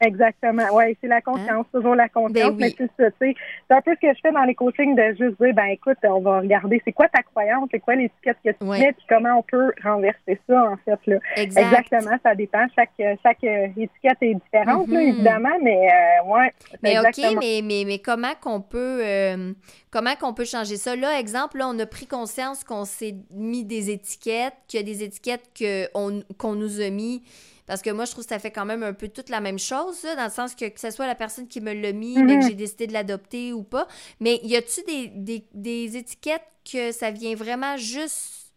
Exactement. 0.00 0.64
Oui, 0.72 0.96
c'est 1.00 1.08
la 1.08 1.20
confiance, 1.20 1.66
hein? 1.66 1.66
toujours 1.72 1.94
la 1.94 2.08
confiance. 2.08 2.52
Ben 2.52 2.56
mais 2.56 2.74
c'est 2.76 2.90
ça, 2.96 3.10
c'est 3.18 3.34
un 3.70 3.80
peu 3.80 3.94
ce 3.94 4.06
que 4.06 4.14
je 4.14 4.20
fais 4.22 4.32
dans 4.32 4.44
les 4.44 4.54
coachings 4.54 4.94
de 4.94 5.08
juste 5.18 5.40
dire, 5.42 5.54
ben 5.54 5.66
écoute, 5.66 5.98
on 6.04 6.20
va 6.20 6.40
regarder 6.40 6.80
c'est 6.84 6.92
quoi 6.92 7.08
ta 7.08 7.22
croyance, 7.22 7.68
c'est 7.72 7.80
quoi 7.80 7.96
l'étiquette 7.96 8.36
que 8.44 8.50
tu 8.50 8.64
mets, 8.64 8.92
puis 8.92 9.06
comment 9.08 9.38
on 9.38 9.42
peut 9.42 9.72
renverser 9.82 10.40
ça, 10.48 10.70
en 10.70 10.76
fait. 10.84 10.98
Là. 11.06 11.18
Exactement, 11.36 12.16
ça 12.22 12.34
dépend. 12.34 12.64
Chaque, 12.76 12.90
chaque 13.22 13.42
étiquette 13.42 14.18
est 14.20 14.34
différente, 14.34 14.88
là, 14.88 15.00
mm-hmm. 15.00 15.08
évidemment, 15.08 15.58
mais 15.62 15.88
euh, 15.88 16.26
ouais. 16.26 16.52
Mais 16.82 16.98
OK, 16.98 17.36
mais, 17.40 17.60
mais, 17.64 17.84
mais 17.84 17.98
comment 17.98 18.34
qu'on 18.40 18.60
peut 18.60 19.00
euh, 19.02 19.52
comment 19.90 20.14
qu'on 20.14 20.32
peut 20.32 20.44
changer 20.44 20.76
ça? 20.76 20.94
Là, 20.94 21.18
exemple, 21.18 21.58
là, 21.58 21.68
on 21.68 21.78
a 21.78 21.86
pris 21.86 22.06
conscience 22.06 22.62
qu'on 22.62 22.84
s'est 22.84 23.16
mis 23.32 23.64
des 23.64 23.90
étiquettes, 23.90 24.54
qu'il 24.68 24.80
y 24.80 24.82
a 24.82 24.86
des 24.86 25.02
étiquettes 25.02 25.50
qu'on 25.92 26.54
nous 26.54 26.80
a 26.80 26.90
mis 26.90 27.22
Parce 27.68 27.82
que 27.82 27.90
moi, 27.90 28.06
je 28.06 28.12
trouve 28.12 28.24
que 28.24 28.30
ça 28.30 28.38
fait 28.38 28.50
quand 28.50 28.64
même 28.64 28.82
un 28.82 28.94
peu 28.94 29.08
toute 29.08 29.28
la 29.28 29.40
même 29.40 29.58
chose, 29.58 30.02
dans 30.16 30.24
le 30.24 30.30
sens 30.30 30.54
que 30.54 30.68
que 30.68 30.80
ce 30.80 30.90
soit 30.90 31.06
la 31.06 31.14
personne 31.14 31.46
qui 31.46 31.60
me 31.60 31.74
l'a 31.74 31.92
mis, 31.92 32.16
mais 32.16 32.38
que 32.38 32.42
mhm. 32.42 32.48
j'ai 32.48 32.54
décidé 32.54 32.86
de 32.86 32.94
l'adopter 32.94 33.52
ou 33.52 33.62
pas. 33.62 33.86
Mais 34.20 34.40
y 34.42 34.56
a-tu 34.56 34.82
des, 34.84 35.08
des, 35.08 35.44
des 35.52 35.96
étiquettes 35.98 36.48
que 36.64 36.92
ça 36.92 37.10
vient 37.10 37.34
vraiment 37.34 37.76
juste 37.76 38.52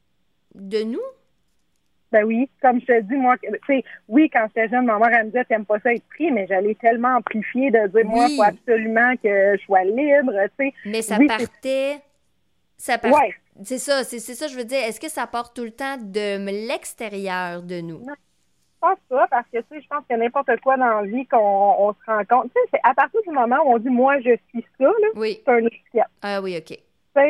de 0.55 0.83
nous? 0.83 1.01
Ben 2.11 2.23
oui, 2.25 2.49
comme 2.61 2.79
je 2.81 2.85
te 2.85 3.01
dis, 3.01 3.15
moi, 3.15 3.37
tu 3.37 3.49
sais, 3.67 3.83
oui, 4.07 4.29
quand 4.31 4.45
j'étais 4.47 4.69
jeune, 4.69 4.85
ma 4.85 4.97
mère, 4.97 5.09
elle 5.13 5.25
me 5.27 5.31
disait, 5.31 5.45
t'aimes 5.45 5.65
pas 5.65 5.79
ça 5.79 5.93
être 5.93 6.07
pris, 6.09 6.29
mais 6.31 6.45
j'allais 6.47 6.75
tellement 6.75 7.17
amplifier 7.17 7.71
de 7.71 7.87
dire, 7.87 8.05
moi, 8.05 8.27
il 8.29 8.35
faut 8.35 8.43
absolument 8.43 9.15
que 9.17 9.57
je 9.57 9.63
sois 9.63 9.83
libre, 9.83 10.33
tu 10.57 10.65
sais. 10.65 10.73
Mais 10.85 11.01
ça 11.01 11.17
partait. 11.25 12.01
Ça 12.77 12.97
partait. 12.97 13.35
C'est 13.63 13.77
ça, 13.77 14.03
c'est 14.03 14.19
ça, 14.19 14.47
je 14.47 14.55
veux 14.57 14.65
dire. 14.65 14.79
Est-ce 14.79 14.99
que 14.99 15.09
ça 15.09 15.27
part 15.27 15.53
tout 15.53 15.63
le 15.63 15.71
temps 15.71 15.97
de 15.97 16.67
l'extérieur 16.67 17.61
de 17.61 17.79
nous? 17.79 17.99
Non. 17.99 18.13
Je 18.81 18.87
pense 18.87 18.99
pas, 19.09 19.27
parce 19.27 19.47
que, 19.53 19.59
tu 19.59 19.65
sais, 19.69 19.81
je 19.81 19.87
pense 19.87 20.03
que 20.09 20.15
n'importe 20.15 20.59
quoi 20.61 20.75
dans 20.75 21.01
la 21.01 21.03
vie 21.03 21.27
qu'on 21.27 21.93
se 21.93 22.11
rend 22.11 22.23
compte. 22.25 22.51
Tu 22.51 22.59
sais, 22.61 22.69
c'est 22.73 22.79
à 22.83 22.95
partir 22.95 23.21
du 23.27 23.31
moment 23.31 23.57
où 23.65 23.75
on 23.75 23.77
dit, 23.77 23.89
moi, 23.89 24.19
je 24.21 24.35
suis 24.49 24.65
ça, 24.79 24.85
là, 24.85 25.07
oui. 25.15 25.39
c'est 25.45 25.51
un 25.51 25.65
étiquette. 25.65 26.03
Ah 26.23 26.41
oui, 26.41 26.57
OK 26.57 26.77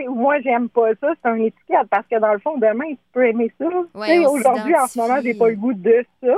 moi, 0.09 0.39
j'aime 0.41 0.69
pas 0.69 0.89
ça, 1.01 1.09
c'est 1.21 1.29
un 1.29 1.35
étiquette 1.35 1.88
parce 1.89 2.05
que 2.07 2.19
dans 2.19 2.33
le 2.33 2.39
fond, 2.39 2.57
demain, 2.57 2.89
tu 2.89 2.97
peux 3.13 3.27
aimer 3.27 3.51
ça. 3.59 3.65
Aujourd'hui, 3.65 4.75
en 4.75 4.88
ce 4.88 5.00
moment, 5.00 5.19
j'ai 5.21 5.33
pas 5.33 5.50
le 5.50 5.55
goût 5.55 5.73
de 5.73 6.05
ça. 6.21 6.33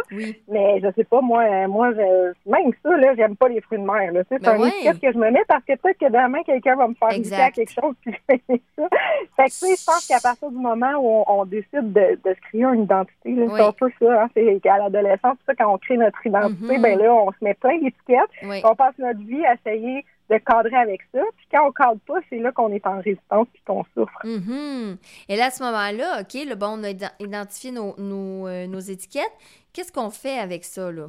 Mais 0.48 0.80
je 0.82 0.92
sais 0.96 1.04
pas, 1.04 1.22
moi, 1.22 1.68
moi 1.68 1.92
même 1.92 2.72
ça, 2.82 2.98
là, 2.98 3.14
j'aime 3.16 3.36
pas 3.36 3.50
les 3.50 3.62
fruits 3.62 3.80
de 3.80 3.86
mer. 3.86 4.12
C'est 4.30 4.42
ben 4.42 4.62
un 4.62 4.68
étiquette 4.68 5.02
que 5.02 5.12
je 5.12 5.18
me 5.18 5.30
mets 5.32 5.44
parce 5.48 5.64
que 5.66 5.76
peut-être 5.76 6.00
que 6.00 6.06
demain, 6.06 6.44
quelqu'un 6.44 6.76
va 6.76 6.88
me 6.88 6.94
faire 6.94 7.18
goûter 7.18 7.36
à 7.36 7.52
quelque 7.52 7.72
chose 7.72 7.96
puis 8.02 8.14
je 8.14 8.36
vais 8.36 8.62
ça. 8.78 8.88
Fait 9.36 9.46
que, 9.46 9.50
tu 9.50 9.56
sais, 9.56 9.76
je 9.78 9.86
pense 9.86 10.08
qu'à 10.08 10.20
partir 10.20 10.50
du 10.50 10.58
moment 10.58 10.94
où 11.00 11.24
on, 11.28 11.46
décide 11.46 11.94
de, 11.94 12.20
de, 12.24 12.34
se 12.34 12.42
créer 12.50 12.64
une 12.64 12.84
identité, 12.84 13.36
c'est 13.36 13.62
un 13.62 13.72
peu 13.72 13.90
ça, 14.00 14.24
hein, 14.24 14.30
c'est 14.34 14.60
qu'à 14.62 14.78
l'adolescence, 14.78 15.38
quand 15.58 15.74
on 15.74 15.78
crée 15.78 15.98
notre 15.98 16.26
identité, 16.26 16.78
mm-hmm. 16.78 16.82
ben 16.82 17.00
là, 17.00 17.14
on 17.14 17.32
se 17.32 17.38
met 17.42 17.54
plein 17.56 17.78
d'étiquettes. 17.80 18.64
On 18.64 18.76
passe 18.76 18.98
notre 18.98 19.20
vie 19.20 19.46
à 19.46 19.56
essayer 19.56 20.06
de 20.34 20.44
cadrer 20.44 20.76
avec 20.76 21.02
ça. 21.14 21.22
Puis 21.38 21.48
quand 21.52 21.68
on 21.68 21.72
cadre 21.72 22.00
pas, 22.08 22.20
c'est 22.30 22.40
là 22.40 22.52
qu'on 22.52 22.72
est 22.72 22.86
en 22.86 23.00
résistance 23.00 23.48
puis 23.54 23.62
qu'on 23.66 23.84
souffre. 23.94 24.20
Mm-hmm. 24.24 24.98
Et 25.30 25.36
là, 25.36 25.46
à 25.46 25.50
ce 25.50 25.64
moment-là, 25.64 26.22
OK, 26.22 26.34
le 26.34 26.56
bon, 26.56 26.80
on 26.80 26.84
a 26.84 26.90
identifié 27.20 27.72
nos, 27.72 27.96
nos, 27.98 28.48
euh, 28.48 28.68
nos 28.68 28.80
étiquettes. 28.80 29.34
Qu'est-ce 29.74 29.92
qu'on 29.92 30.10
fait 30.10 30.40
avec 30.40 30.64
ça, 30.64 30.92
là? 30.92 31.08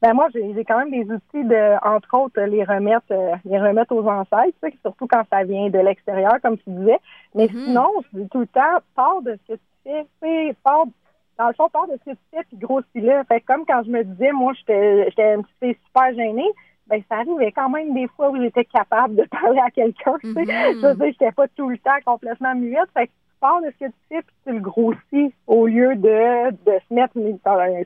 Ben 0.00 0.14
moi, 0.14 0.26
j'ai 0.34 0.64
quand 0.64 0.78
même 0.78 0.90
des 0.90 1.08
outils 1.12 1.44
de, 1.44 1.86
entre 1.86 2.18
autres, 2.18 2.40
les 2.40 2.64
remettre, 2.64 3.06
euh, 3.12 3.36
les 3.44 3.60
remettre 3.60 3.94
aux 3.94 4.04
ancêtres, 4.08 4.58
surtout 4.80 5.06
quand 5.06 5.22
ça 5.30 5.44
vient 5.44 5.70
de 5.70 5.78
l'extérieur, 5.78 6.40
comme 6.42 6.58
tu 6.58 6.70
disais. 6.70 6.98
Mais 7.36 7.46
mm-hmm. 7.46 7.64
sinon, 7.66 7.86
je 8.12 8.18
dis 8.18 8.28
tout 8.28 8.40
le 8.40 8.46
temps, 8.48 8.78
pars 8.96 9.22
de 9.22 9.38
ce 9.46 9.52
que 9.52 9.58
tu 9.86 10.06
fais, 10.18 10.56
pars, 10.64 10.86
dans 11.38 11.46
le 11.46 11.54
fond, 11.54 11.68
pars 11.68 11.86
de 11.86 11.96
ce 12.04 12.10
que 12.10 12.16
tu 12.16 12.22
fais, 12.32 12.42
puis 12.48 12.56
grossis-le. 12.56 13.22
Fait 13.28 13.40
comme 13.42 13.64
quand 13.64 13.84
je 13.84 13.90
me 13.90 14.02
disais, 14.02 14.32
moi, 14.32 14.52
j'étais 14.54 15.38
super 15.60 16.14
gênée, 16.16 16.50
ben 16.88 17.02
ça 17.08 17.16
arrivait 17.16 17.52
quand 17.52 17.68
même 17.68 17.94
des 17.94 18.08
fois 18.08 18.30
où 18.30 18.40
j'étais 18.40 18.64
capable 18.64 19.16
de 19.16 19.24
parler 19.30 19.60
à 19.60 19.70
quelqu'un. 19.70 20.16
tu 20.20 20.32
sais. 20.32 20.42
Mm-hmm. 20.42 20.80
Je 20.80 20.86
veux 20.86 20.94
dire, 20.94 21.06
j'étais 21.06 21.32
pas 21.32 21.48
tout 21.48 21.68
le 21.68 21.78
temps 21.78 21.90
complètement 22.04 22.54
muette. 22.54 22.90
Fait 22.94 23.06
que 23.06 23.12
tu 23.12 23.38
parles 23.40 23.64
de 23.64 23.70
ce 23.70 23.84
que 23.86 23.90
tu 23.90 23.98
fais 24.08 24.22
puis 24.22 24.34
tu 24.46 24.52
le 24.52 24.60
grossis 24.60 25.34
au 25.46 25.66
lieu 25.66 25.94
de, 25.96 26.50
de 26.50 26.78
se 26.88 26.94
mettre 26.94 27.16
une, 27.16 27.38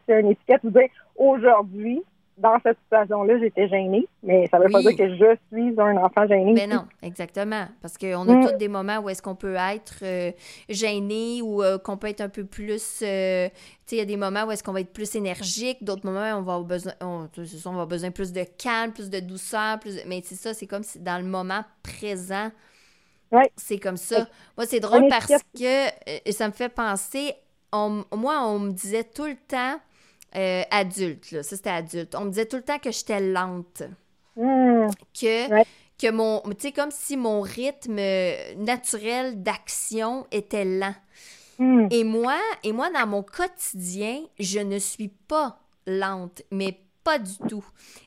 une 0.08 0.30
étiquette 0.30 0.64
ou 0.64 0.70
dire 0.70 0.88
aujourd'hui, 1.16 2.02
dans 2.36 2.58
cette 2.62 2.76
situation-là, 2.84 3.38
j'étais 3.38 3.66
gênée, 3.68 4.06
mais 4.22 4.46
ça 4.48 4.58
veut 4.58 4.68
pas 4.68 4.82
dire 4.82 4.94
que 4.94 5.08
je 5.08 5.36
suis 5.50 5.80
un 5.80 5.96
enfant 5.96 6.26
gêné. 6.26 6.52
Mais 6.52 6.66
non, 6.66 6.86
exactement. 7.02 7.66
Parce 7.80 7.96
qu'on 7.96 8.28
a 8.28 8.34
mm. 8.34 8.46
tous 8.46 8.56
des 8.58 8.68
moments 8.68 8.98
où 8.98 9.08
est-ce 9.08 9.22
qu'on 9.22 9.34
peut 9.34 9.54
être 9.54 10.00
euh, 10.02 10.32
gêné 10.68 11.40
ou 11.40 11.62
euh, 11.62 11.78
qu'on 11.78 11.96
peut 11.96 12.08
être 12.08 12.20
un 12.20 12.28
peu 12.28 12.44
plus. 12.44 13.00
Euh, 13.02 13.48
tu 13.48 13.54
sais, 13.86 13.96
il 13.96 13.98
y 13.98 14.02
a 14.02 14.04
des 14.04 14.18
moments 14.18 14.44
où 14.44 14.50
est-ce 14.50 14.62
qu'on 14.62 14.72
va 14.72 14.82
être 14.82 14.92
plus 14.92 15.14
énergique, 15.14 15.82
d'autres 15.82 16.04
moments 16.04 16.20
où 16.34 16.38
on 16.38 16.42
va 16.42 16.54
avoir 16.54 16.64
besoin, 16.64 16.92
on, 17.00 17.28
va 17.34 17.70
avoir 17.70 17.86
besoin 17.86 18.10
plus 18.10 18.32
de 18.32 18.44
calme, 18.58 18.92
plus 18.92 19.08
de 19.08 19.20
douceur, 19.20 19.78
plus. 19.78 19.98
Mais 20.06 20.20
c'est 20.22 20.34
ça, 20.34 20.52
c'est 20.52 20.66
comme 20.66 20.82
si 20.82 20.98
dans 20.98 21.18
le 21.18 21.28
moment 21.28 21.64
présent. 21.82 22.50
Ouais. 23.32 23.50
C'est 23.56 23.78
comme 23.78 23.96
ça. 23.96 24.28
Moi, 24.56 24.66
c'est 24.66 24.80
drôle 24.80 25.08
parce 25.08 25.32
que 25.58 26.32
ça 26.32 26.48
me 26.48 26.52
fait 26.52 26.68
penser. 26.68 27.32
moi, 27.72 28.46
on 28.46 28.58
me 28.58 28.72
disait 28.72 29.04
tout 29.04 29.24
le 29.24 29.36
temps 29.48 29.80
euh, 30.36 30.62
adulte, 30.70 31.30
là. 31.32 31.42
Ça, 31.42 31.56
c'était 31.56 31.70
adulte. 31.70 32.14
On 32.14 32.26
me 32.26 32.30
disait 32.30 32.46
tout 32.46 32.56
le 32.56 32.62
temps 32.62 32.78
que 32.78 32.90
j'étais 32.90 33.20
lente. 33.20 33.82
Hmm. 34.36 34.88
Que, 35.18 35.62
que 35.98 36.10
mon. 36.10 36.40
Tu 36.40 36.54
sais, 36.58 36.72
comme 36.72 36.90
si 36.90 37.16
mon 37.16 37.40
rythme 37.40 38.00
naturel 38.56 39.42
d'action 39.42 40.26
était 40.30 40.64
lent. 40.64 40.94
Hmm. 41.58 41.88
Et 41.90 42.04
moi, 42.04 42.38
et 42.62 42.72
moi, 42.72 42.90
dans 42.90 43.06
mon 43.06 43.22
quotidien, 43.22 44.20
je 44.38 44.60
ne 44.60 44.78
suis 44.78 45.08
pas 45.08 45.58
lente, 45.86 46.42
mais 46.50 46.78
pas 47.06 47.20
du 47.20 47.38
tout. 47.48 47.64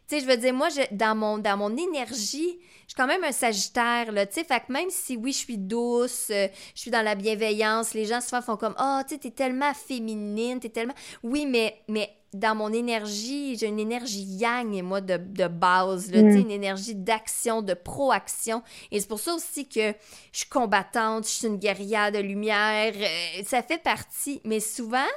Tu 0.10 0.18
sais, 0.18 0.20
je 0.20 0.26
veux 0.26 0.36
dire, 0.36 0.54
moi, 0.54 0.68
je, 0.68 0.82
dans, 0.92 1.16
mon, 1.16 1.38
dans 1.38 1.56
mon 1.56 1.76
énergie, 1.78 2.60
je 2.82 2.90
suis 2.90 2.96
quand 2.98 3.08
même 3.08 3.24
un 3.24 3.32
sagittaire, 3.32 4.12
là, 4.12 4.26
tu 4.26 4.34
sais, 4.34 4.44
fait 4.44 4.60
que 4.60 4.74
même 4.74 4.90
si, 4.90 5.16
oui, 5.16 5.32
je 5.32 5.38
suis 5.38 5.58
douce, 5.58 6.28
euh, 6.32 6.50
je 6.76 6.82
suis 6.82 6.92
dans 6.92 7.02
la 7.02 7.16
bienveillance, 7.16 7.94
les 7.94 8.04
gens 8.04 8.20
souvent 8.20 8.42
font 8.42 8.58
comme, 8.58 8.76
oh, 8.78 9.00
tu 9.08 9.16
sais, 9.16 9.20
t'es 9.20 9.32
tellement 9.32 9.74
féminine, 9.74 10.60
t'es 10.60 10.68
tellement... 10.68 10.96
Oui, 11.24 11.46
mais, 11.46 11.82
mais 11.88 12.10
dans 12.34 12.56
mon 12.56 12.74
énergie, 12.74 13.58
j'ai 13.58 13.68
une 13.68 13.80
énergie 13.80 14.24
yang, 14.24 14.82
moi, 14.84 15.00
de, 15.00 15.16
de 15.16 15.48
base, 15.48 16.12
là, 16.12 16.22
mm. 16.22 16.36
une 16.36 16.52
énergie 16.52 16.96
d'action, 16.96 17.62
de 17.62 17.74
proaction. 17.74 18.62
Et 18.92 19.00
c'est 19.00 19.08
pour 19.08 19.22
ça 19.22 19.34
aussi 19.34 19.70
que 19.70 19.94
je 20.34 20.40
suis 20.40 20.50
combattante, 20.50 21.24
je 21.24 21.32
suis 21.32 21.48
une 21.48 21.58
guerrière 21.58 22.12
de 22.12 22.20
lumière. 22.20 22.94
Euh, 22.98 23.44
ça 23.46 23.64
fait 23.64 23.82
partie. 23.82 24.42
Mais 24.44 24.60
souvent, 24.60 25.08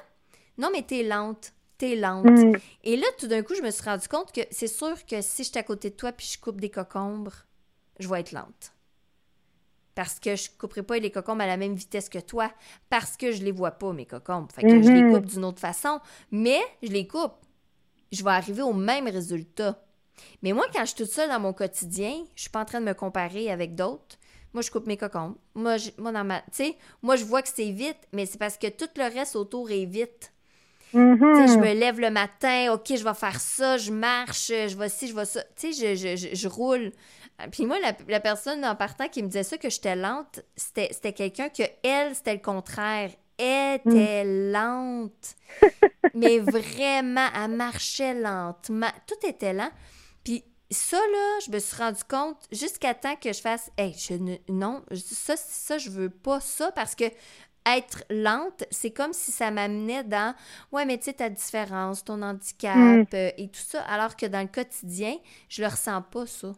non, 0.57 0.71
mais 0.73 0.83
t'es 0.83 1.03
lente. 1.03 1.53
T'es 1.83 1.97
lente. 1.97 2.27
Mm. 2.27 2.53
Et 2.85 2.97
là, 2.97 3.09
tout 3.19 3.27
d'un 3.27 3.43
coup, 3.43 3.57
je 3.57 3.63
me 3.63 3.73
suis 3.73 3.83
rendu 3.83 4.07
compte 4.07 4.31
que 4.31 4.43
c'est 4.53 4.69
sûr 4.69 5.05
que 5.05 5.21
si 5.21 5.43
je 5.43 5.49
suis 5.49 5.59
à 5.59 5.65
côté 5.65 5.91
de 5.91 5.97
toi 5.97 6.13
puis 6.13 6.31
je 6.33 6.39
coupe 6.39 6.61
des 6.61 6.71
cocombres, 6.71 7.35
je 7.99 8.09
vais 8.09 8.21
être 8.21 8.31
lente 8.31 8.73
parce 9.97 10.21
que 10.21 10.37
je 10.37 10.49
couperai 10.57 10.85
pas 10.85 10.99
les 11.01 11.11
cocombes 11.11 11.41
à 11.41 11.47
la 11.49 11.57
même 11.57 11.75
vitesse 11.75 12.09
que 12.09 12.21
toi, 12.21 12.53
parce 12.89 13.17
que 13.17 13.33
je 13.33 13.43
les 13.43 13.51
vois 13.51 13.73
pas, 13.73 13.93
mes 13.93 14.07
cocombes. 14.07 14.47
Fait 14.53 14.63
que 14.63 14.81
je 14.81 14.93
les 14.93 15.03
mhm. 15.03 15.13
coupe 15.13 15.27
d'une 15.27 15.45
autre 15.45 15.59
façon, 15.59 15.99
mais 16.31 16.61
je 16.85 16.93
les 16.93 17.09
coupe. 17.09 17.35
Je 18.13 18.23
vais 18.23 18.31
arriver 18.31 18.63
au 18.63 18.73
même 18.73 19.09
résultat. 19.09 19.85
Mais 20.41 20.53
moi, 20.53 20.67
quand 20.73 20.83
je 20.83 20.87
suis 20.87 20.97
toute 20.97 21.11
seule 21.11 21.31
dans 21.31 21.41
mon 21.41 21.53
quotidien, 21.53 22.15
je 22.37 22.43
suis 22.43 22.51
pas 22.51 22.61
en 22.61 22.65
train 22.65 22.81
de 22.81 22.87
me 22.87 22.95
comparer 22.95 23.51
avec 23.51 23.75
d'autres. 23.75 24.19
Moi, 24.55 24.63
je 24.63 24.71
coupe 24.71 24.87
mes 24.87 24.97
cocombes. 24.97 25.35
Moi, 25.57 25.79
je, 25.79 25.91
moi 25.99 26.13
dans 26.13 26.25
ma, 26.25 26.45
moi, 27.03 27.17
je 27.17 27.25
vois 27.25 27.43
que 27.43 27.49
c'est 27.53 27.73
vite, 27.73 27.99
mais 28.13 28.25
c'est 28.25 28.39
parce 28.39 28.57
que 28.57 28.69
tout 28.69 28.89
le 28.97 29.13
reste 29.13 29.35
autour 29.35 29.69
est 29.73 29.85
vite. 29.85 30.32
Je 30.93 31.59
me 31.59 31.75
lève 31.75 32.01
le 32.01 32.11
matin, 32.11 32.73
OK, 32.73 32.95
je 32.97 33.05
vais 33.05 33.15
faire 33.15 33.41
ça, 33.41 33.79
je 33.79 33.91
marche, 33.91 34.49
je 34.49 34.77
vais 34.77 34.89
ci, 34.89 35.09
je 35.09 35.15
vais 35.15 35.25
ça. 35.25 35.43
Tu 35.57 35.73
sais, 35.73 35.97
je, 35.97 36.17
je, 36.17 36.35
je, 36.35 36.49
roule. 36.49 36.93
Puis 37.51 37.67
moi, 37.67 37.77
la, 38.09 38.21
personne 38.21 38.65
en 38.65 38.77
partant 38.77 39.09
qui 39.09 39.23
me 39.23 39.29
disait 39.29 39.43
ça, 39.43 39.59
que 39.59 39.71
j'étais 39.71 39.97
lente, 39.97 40.41
c'était 40.57 41.13
quelqu'un 41.13 41.49
que 41.49 41.63
elle, 41.83 42.15
c'était 42.15 42.35
le 42.35 42.41
contraire. 42.41 43.11
Elle 43.39 43.81
était 43.85 44.25
mm. 44.25 44.53
lente. 44.53 45.37
mais 46.15 46.39
vraiment, 46.39 47.27
elle 47.35 47.51
marchait 47.53 48.15
lentement. 48.15 48.91
Tout 49.07 49.27
était 49.27 49.53
lent. 49.53 49.71
Puis 50.23 50.45
ça, 50.73 50.97
là, 50.97 51.39
je 51.47 51.51
me 51.51 51.59
suis 51.59 51.77
rendu 51.77 52.03
compte 52.09 52.37
jusqu'à 52.51 52.95
temps 52.95 53.17
que 53.17 53.33
je 53.33 53.41
fasse 53.41 53.71
Hey, 53.77 53.95
je 53.97 54.15
ne, 54.15 54.37
non, 54.49 54.83
ça, 54.95 55.37
ça, 55.37 55.79
je 55.79 55.91
veux 55.91 56.11
pas 56.11 56.41
ça 56.41 56.73
parce 56.73 56.95
que 56.95 57.05
être 57.65 58.05
lente, 58.11 58.65
c'est 58.71 58.91
comme 58.91 59.13
si 59.13 59.31
ça 59.31 59.51
m'amenait 59.51 60.05
dans 60.05 60.35
Ouais, 60.73 60.85
mais 60.85 60.99
tu 60.99 61.05
sais, 61.05 61.15
ta 61.15 61.31
différence, 61.31 62.05
ton 62.05 62.23
handicap 62.23 62.77
mm. 62.77 63.07
euh, 63.15 63.31
et 63.37 63.49
tout 63.49 63.61
ça, 63.61 63.83
alors 63.83 64.17
que 64.17 64.27
dans 64.27 64.41
le 64.41 64.49
quotidien, 64.49 65.17
je 65.49 65.63
le 65.63 65.69
ressens 65.69 66.03
pas, 66.03 66.27
ça. 66.27 66.53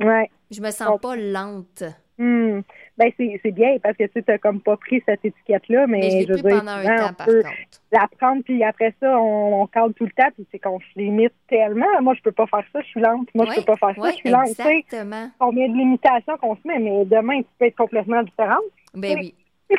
Ouais. 0.00 0.30
Je 0.50 0.60
me 0.60 0.70
sens 0.70 0.98
pas 1.00 1.14
lente. 1.16 1.84
Hmm. 2.20 2.60
Ben, 2.98 3.10
c'est 3.16 3.50
bien 3.50 3.78
parce 3.82 3.96
que 3.96 4.04
tu 4.04 4.22
n'as 4.28 4.36
comme 4.36 4.60
pas 4.60 4.76
pris 4.76 5.02
cette 5.06 5.24
étiquette-là, 5.24 5.86
mais, 5.86 6.00
mais 6.00 6.20
je, 6.20 6.26
je 6.26 6.32
veux 6.34 6.50
pendant 6.50 6.72
un 6.72 6.96
temps, 6.96 7.14
par 7.14 7.26
contre. 7.28 7.48
La 7.92 8.06
prendre, 8.18 8.42
puis 8.44 8.62
après 8.62 8.94
ça, 9.00 9.18
on, 9.18 9.62
on 9.62 9.66
cadre 9.66 9.94
tout 9.94 10.04
le 10.04 10.10
temps, 10.10 10.28
puis 10.34 10.46
c'est 10.52 10.58
qu'on 10.58 10.78
se 10.80 10.98
limite 10.98 11.32
tellement. 11.48 11.86
Moi, 12.02 12.12
je 12.12 12.20
peux 12.20 12.32
pas 12.32 12.46
faire 12.46 12.62
ça, 12.74 12.82
je 12.82 12.88
suis 12.88 13.00
lente. 13.00 13.26
Moi, 13.34 13.46
je 13.46 13.60
peux 13.60 13.74
pas 13.74 13.76
faire 13.76 14.04
ça, 14.04 14.10
je 14.10 14.16
suis 14.16 14.28
lente. 14.28 14.50
Exactement. 14.50 15.30
Combien 15.38 15.66
de 15.68 15.72
limitations 15.72 16.36
qu'on 16.36 16.56
se 16.56 16.60
met, 16.66 16.78
mais 16.78 17.06
demain, 17.06 17.38
tu 17.38 17.48
peux 17.58 17.64
être 17.64 17.76
complètement 17.76 18.22
différente. 18.22 18.64
Ben 18.92 19.16
oui. 19.18 19.34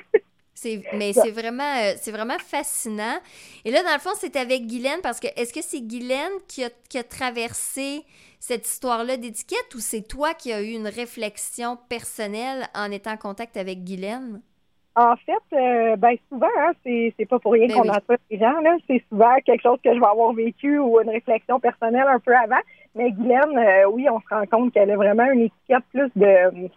mais 0.94 1.14
c'est 1.14 1.30
vraiment, 1.30 1.76
euh, 1.78 1.94
c'est 1.98 2.12
vraiment 2.12 2.40
fascinant. 2.40 3.20
Et 3.66 3.70
là, 3.70 3.84
dans 3.84 3.94
le 3.94 4.00
fond, 4.00 4.12
c'est 4.18 4.36
avec 4.36 4.66
Guylaine 4.66 5.02
parce 5.04 5.20
que 5.20 5.28
est-ce 5.36 5.54
que 5.54 5.62
c'est 5.62 5.82
Guylaine 5.82 6.34
qui 6.48 6.64
a, 6.64 6.70
qui 6.90 6.98
a 6.98 7.04
traversé 7.04 8.02
cette 8.42 8.68
histoire-là 8.68 9.18
d'étiquette 9.18 9.76
ou 9.76 9.80
c'est 9.80 10.02
toi 10.02 10.34
qui 10.34 10.52
as 10.52 10.64
eu 10.64 10.72
une 10.72 10.88
réflexion 10.88 11.78
personnelle 11.90 12.66
en 12.74 12.92
étant 12.92 13.12
en 13.12 13.18
contact 13.18 13.56
avec 13.56 13.84
Guylaine? 13.84 14.42
En 14.96 15.16
fait, 15.16 15.56
euh, 15.56 15.96
ben 15.96 16.16
souvent, 16.28 16.48
hein, 16.58 16.72
c'est, 16.84 17.26
pas 17.30 17.38
pour 17.38 17.54
rien 17.54 17.68
ben 17.68 17.76
qu'on 17.76 17.90
entend 17.90 18.16
les 18.32 18.40
gens. 18.40 18.60
Là. 18.62 18.76
C'est 18.88 19.04
souvent 19.10 19.36
quelque 19.46 19.62
chose 19.62 19.78
que 19.84 19.94
je 19.94 20.00
vais 20.00 20.06
avoir 20.06 20.34
vécu 20.34 20.80
ou 20.80 21.00
une 21.00 21.12
réflexion 21.12 21.60
personnelle 21.60 22.08
un 22.08 22.20
peu 22.20 22.36
avant. 22.36 22.60
Mais 22.96 23.12
Guylaine, 23.12 23.58
euh, 23.58 23.86
oui, 23.92 24.10
on 24.10 24.20
se 24.20 24.28
rend 24.30 24.46
compte 24.48 24.74
qu'elle 24.74 24.90
a 24.90 24.96
vraiment 24.96 25.30
une 25.32 25.42
étiquette 25.42 25.86
plus 25.94 26.10
de 26.16 26.70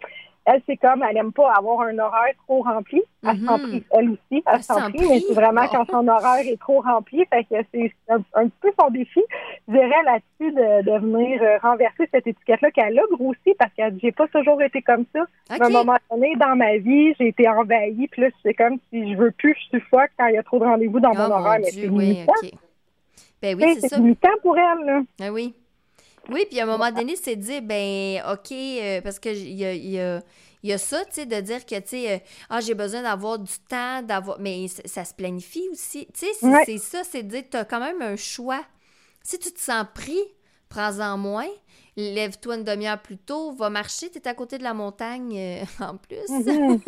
elle, 0.45 0.61
c'est 0.67 0.77
comme, 0.77 1.03
elle 1.09 1.17
aime 1.17 1.33
pas 1.33 1.51
avoir 1.53 1.81
un 1.81 1.97
horaire 1.97 2.33
trop 2.45 2.61
rempli. 2.61 3.01
Elle 3.23 3.39
s'en 3.39 3.57
mhm. 3.57 3.67
prie, 3.67 3.83
elle 3.91 4.09
aussi, 4.11 4.43
elle, 4.45 4.63
s'en 4.63 4.91
prie, 4.91 5.07
mais 5.09 5.19
c'est 5.19 5.33
vraiment 5.33 5.67
quand 5.67 5.85
son 5.89 6.07
horaire 6.07 6.45
est 6.45 6.59
trop 6.59 6.81
rempli. 6.81 7.25
Fait 7.31 7.43
que 7.45 7.55
c'est 7.73 7.91
un, 8.09 8.19
petit 8.19 8.57
peu 8.61 8.71
son 8.79 8.91
défi, 8.91 9.21
je 9.67 9.73
dirais, 9.73 10.03
là-dessus, 10.05 10.53
de, 10.53 10.99
venir 10.99 11.41
euh, 11.41 11.57
renverser 11.63 12.07
cette 12.11 12.27
étiquette-là 12.27 12.69
qu'elle 12.71 12.99
a 12.99 13.03
grossi 13.11 13.55
parce 13.57 13.71
que 13.75 13.83
j'ai 13.99 14.11
pas 14.11 14.27
toujours 14.27 14.61
été 14.61 14.83
comme 14.83 15.05
ça. 15.13 15.25
À 15.49 15.65
un 15.65 15.69
moment 15.69 15.97
donné, 16.11 16.35
dans 16.35 16.55
ma 16.55 16.77
vie, 16.77 17.15
j'ai 17.19 17.29
été 17.29 17.49
envahie, 17.49 18.07
puis 18.07 18.21
là, 18.21 18.27
c'est 18.43 18.53
comme 18.53 18.77
si 18.91 19.13
je 19.13 19.17
veux 19.17 19.31
plus, 19.31 19.55
je 19.71 19.79
suffoque 19.79 20.11
quand 20.17 20.27
il 20.27 20.35
y 20.35 20.37
a 20.37 20.43
trop 20.43 20.59
de 20.59 20.65
rendez-vous 20.65 20.99
dans 20.99 21.15
mon 21.15 21.27
oh 21.27 21.39
horaire. 21.39 21.59
mais 21.59 21.71
c'est 21.71 21.89
oui, 21.89 22.19
Ben 23.41 23.57
oui, 23.57 23.77
c'est 23.79 23.89
ça. 23.89 23.97
Pour 24.43 24.57
elle, 24.57 24.85
là. 24.85 25.01
Ah 25.21 25.31
oui. 25.31 25.55
Oui, 26.29 26.45
puis 26.49 26.59
à 26.59 26.63
un 26.63 26.65
moment 26.65 26.91
donné, 26.91 27.15
c'est 27.15 27.35
de 27.35 27.41
dire, 27.41 27.61
ben, 27.61 28.21
OK, 28.31 28.51
euh, 28.51 29.01
parce 29.01 29.19
que 29.19 29.29
il 29.29 29.53
y 29.53 29.65
a, 29.65 29.73
y, 30.63 30.73
a, 30.73 30.77
ça, 30.77 31.05
tu 31.05 31.13
sais, 31.13 31.25
de 31.25 31.39
dire 31.41 31.65
que, 31.65 31.75
tu 31.75 31.87
sais, 31.87 32.13
euh, 32.13 32.17
ah, 32.49 32.59
j'ai 32.61 32.73
besoin 32.73 33.03
d'avoir 33.03 33.39
du 33.39 33.53
temps, 33.69 34.01
d'avoir. 34.01 34.39
Mais 34.39 34.67
ça, 34.67 35.05
se 35.05 35.13
planifie 35.13 35.67
aussi. 35.71 36.07
Tu 36.13 36.25
sais, 36.25 36.63
c'est 36.65 36.77
ça, 36.77 37.03
c'est 37.03 37.23
de 37.23 37.29
dire, 37.29 37.43
tu 37.49 37.57
as 37.57 37.65
quand 37.65 37.79
même 37.79 38.01
un 38.01 38.15
choix. 38.15 38.61
Si 39.23 39.39
tu 39.39 39.51
te 39.51 39.59
sens 39.59 39.85
pris, 39.93 40.21
prends-en 40.69 41.17
moins. 41.17 41.47
Lève-toi 41.97 42.57
une 42.57 42.65
demi-heure 42.65 42.99
plus 42.99 43.17
tôt, 43.17 43.53
va 43.53 43.69
marcher, 43.69 44.09
tu 44.09 44.17
es 44.17 44.27
à 44.27 44.33
côté 44.33 44.57
de 44.57 44.63
la 44.63 44.73
montagne 44.73 45.33
euh, 45.37 45.63
en 45.79 45.95
plus. 45.95 46.29
Mhm. 46.29 46.81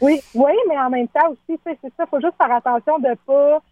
oui, 0.00 0.20
oui, 0.34 0.52
mais 0.68 0.78
en 0.78 0.88
même 0.88 1.08
temps 1.08 1.28
aussi, 1.30 1.60
c'est 1.64 1.78
ça, 1.82 2.04
il 2.04 2.06
faut 2.08 2.20
juste 2.20 2.36
faire 2.38 2.50
attention 2.50 2.98
de 2.98 3.14
pas 3.26 3.62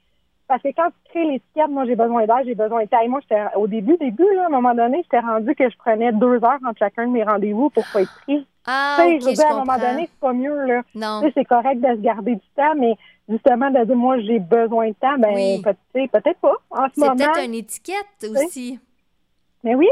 parce 0.53 0.63
que 0.63 0.69
quand 0.77 0.91
tu 0.91 1.11
crées 1.11 1.25
l'étiquette, 1.25 1.71
moi, 1.71 1.87
j'ai 1.87 1.97
besoin 1.97 2.27
d'aide, 2.27 2.45
j'ai 2.45 2.55
besoin 2.55 2.83
de 2.83 2.89
taille. 2.89 3.09
Moi, 3.09 3.21
j'étais, 3.23 3.43
au 3.57 3.67
début, 3.67 3.97
début, 3.97 4.27
là, 4.35 4.43
à 4.43 4.47
un 4.49 4.51
moment 4.51 4.75
donné, 4.75 5.01
j'étais 5.03 5.19
rendu 5.19 5.55
que 5.55 5.67
je 5.67 5.75
prenais 5.79 6.13
deux 6.13 6.45
heures 6.45 6.59
entre 6.63 6.79
chacun 6.79 7.07
de 7.07 7.13
mes 7.13 7.25
rendez-vous 7.25 7.71
pour 7.71 7.83
pas 7.91 8.03
être 8.03 8.15
pris. 8.21 8.47
Ah, 8.67 8.99
tu 8.99 9.03
sais, 9.03 9.21
je 9.21 9.25
veux 9.25 9.33
dire, 9.33 9.47
à 9.47 9.55
un 9.55 9.59
moment 9.61 9.79
donné, 9.79 10.11
c'est 10.13 10.21
pas 10.21 10.35
mieux, 10.35 10.67
là. 10.67 10.83
Non. 10.95 11.23
C'est 11.33 11.47
correct 11.47 11.81
de 11.81 11.97
se 11.97 12.01
garder 12.03 12.35
du 12.35 12.47
temps, 12.55 12.75
mais 12.77 12.97
justement, 13.31 13.71
de 13.71 13.83
dire, 13.83 13.97
moi, 13.97 14.21
j'ai 14.21 14.41
besoin 14.41 14.89
de 14.89 14.95
temps, 15.01 15.17
ben, 15.19 15.33
oui. 15.35 15.63
peut, 15.63 15.75
peut-être 15.95 16.41
pas, 16.41 16.57
en 16.71 16.87
ce 16.95 17.01
moment. 17.01 17.15
C'est 17.17 17.25
peut-être 17.25 17.47
une 17.47 17.55
étiquette 17.55 18.31
aussi. 18.31 18.79
Mais 19.65 19.75
oui, 19.75 19.89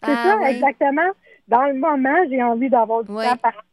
c'est 0.00 0.12
ah, 0.12 0.38
ça, 0.40 0.50
exactement. 0.52 1.10
Dans 1.48 1.64
le 1.64 1.74
moment, 1.74 2.14
j'ai 2.30 2.40
envie 2.40 2.70
d'avoir 2.70 3.02
du 3.02 3.12
temps 3.12 3.36
par 3.42 3.64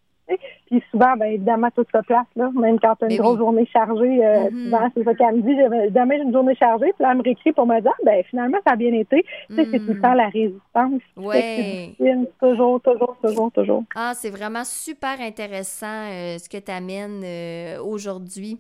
puis 0.65 0.83
souvent, 0.91 1.15
ben 1.17 1.25
évidemment, 1.25 1.69
tout 1.75 1.83
se 1.83 2.01
place, 2.05 2.25
là. 2.35 2.49
Même 2.55 2.79
quand 2.79 2.95
tu 2.95 3.05
as 3.05 3.11
une 3.11 3.17
grosse 3.17 3.37
journée 3.37 3.67
chargée, 3.71 4.25
euh, 4.25 4.49
mm-hmm. 4.49 4.63
souvent, 4.65 4.91
c'est 4.95 5.03
ça 5.03 5.13
qu'elle 5.15 5.35
me 5.35 5.41
dit. 5.41 5.91
Demain, 5.91 6.15
j'ai 6.17 6.23
une 6.23 6.33
journée 6.33 6.55
chargée, 6.55 6.93
puis 6.93 7.03
là, 7.03 7.09
elle 7.11 7.17
me 7.17 7.23
réécrit 7.23 7.51
pour 7.51 7.65
me 7.65 7.79
dire, 7.81 7.91
ah, 7.93 8.03
ben 8.05 8.23
finalement, 8.29 8.57
ça 8.65 8.73
a 8.73 8.75
bien 8.75 8.93
été. 8.93 9.25
Tu 9.49 9.55
sais, 9.55 9.67
c'est 9.71 9.79
tout 9.79 9.93
le 9.93 9.93
mm. 9.95 10.01
temps 10.01 10.13
la 10.13 10.29
résistance. 10.29 11.01
Oui. 11.17 11.95
Toujours, 12.39 12.81
toujours, 12.81 13.17
toujours, 13.23 13.51
toujours. 13.51 13.83
Ah, 13.95 14.13
c'est 14.15 14.29
vraiment 14.29 14.63
super 14.63 15.19
intéressant 15.19 15.87
euh, 15.87 16.37
ce 16.37 16.47
que 16.47 16.57
tu 16.57 16.71
amènes 16.71 17.21
euh, 17.23 17.83
aujourd'hui. 17.83 18.59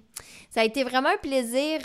Ça 0.49 0.61
a 0.61 0.63
été 0.65 0.83
vraiment 0.83 1.09
un 1.09 1.21
plaisir, 1.21 1.79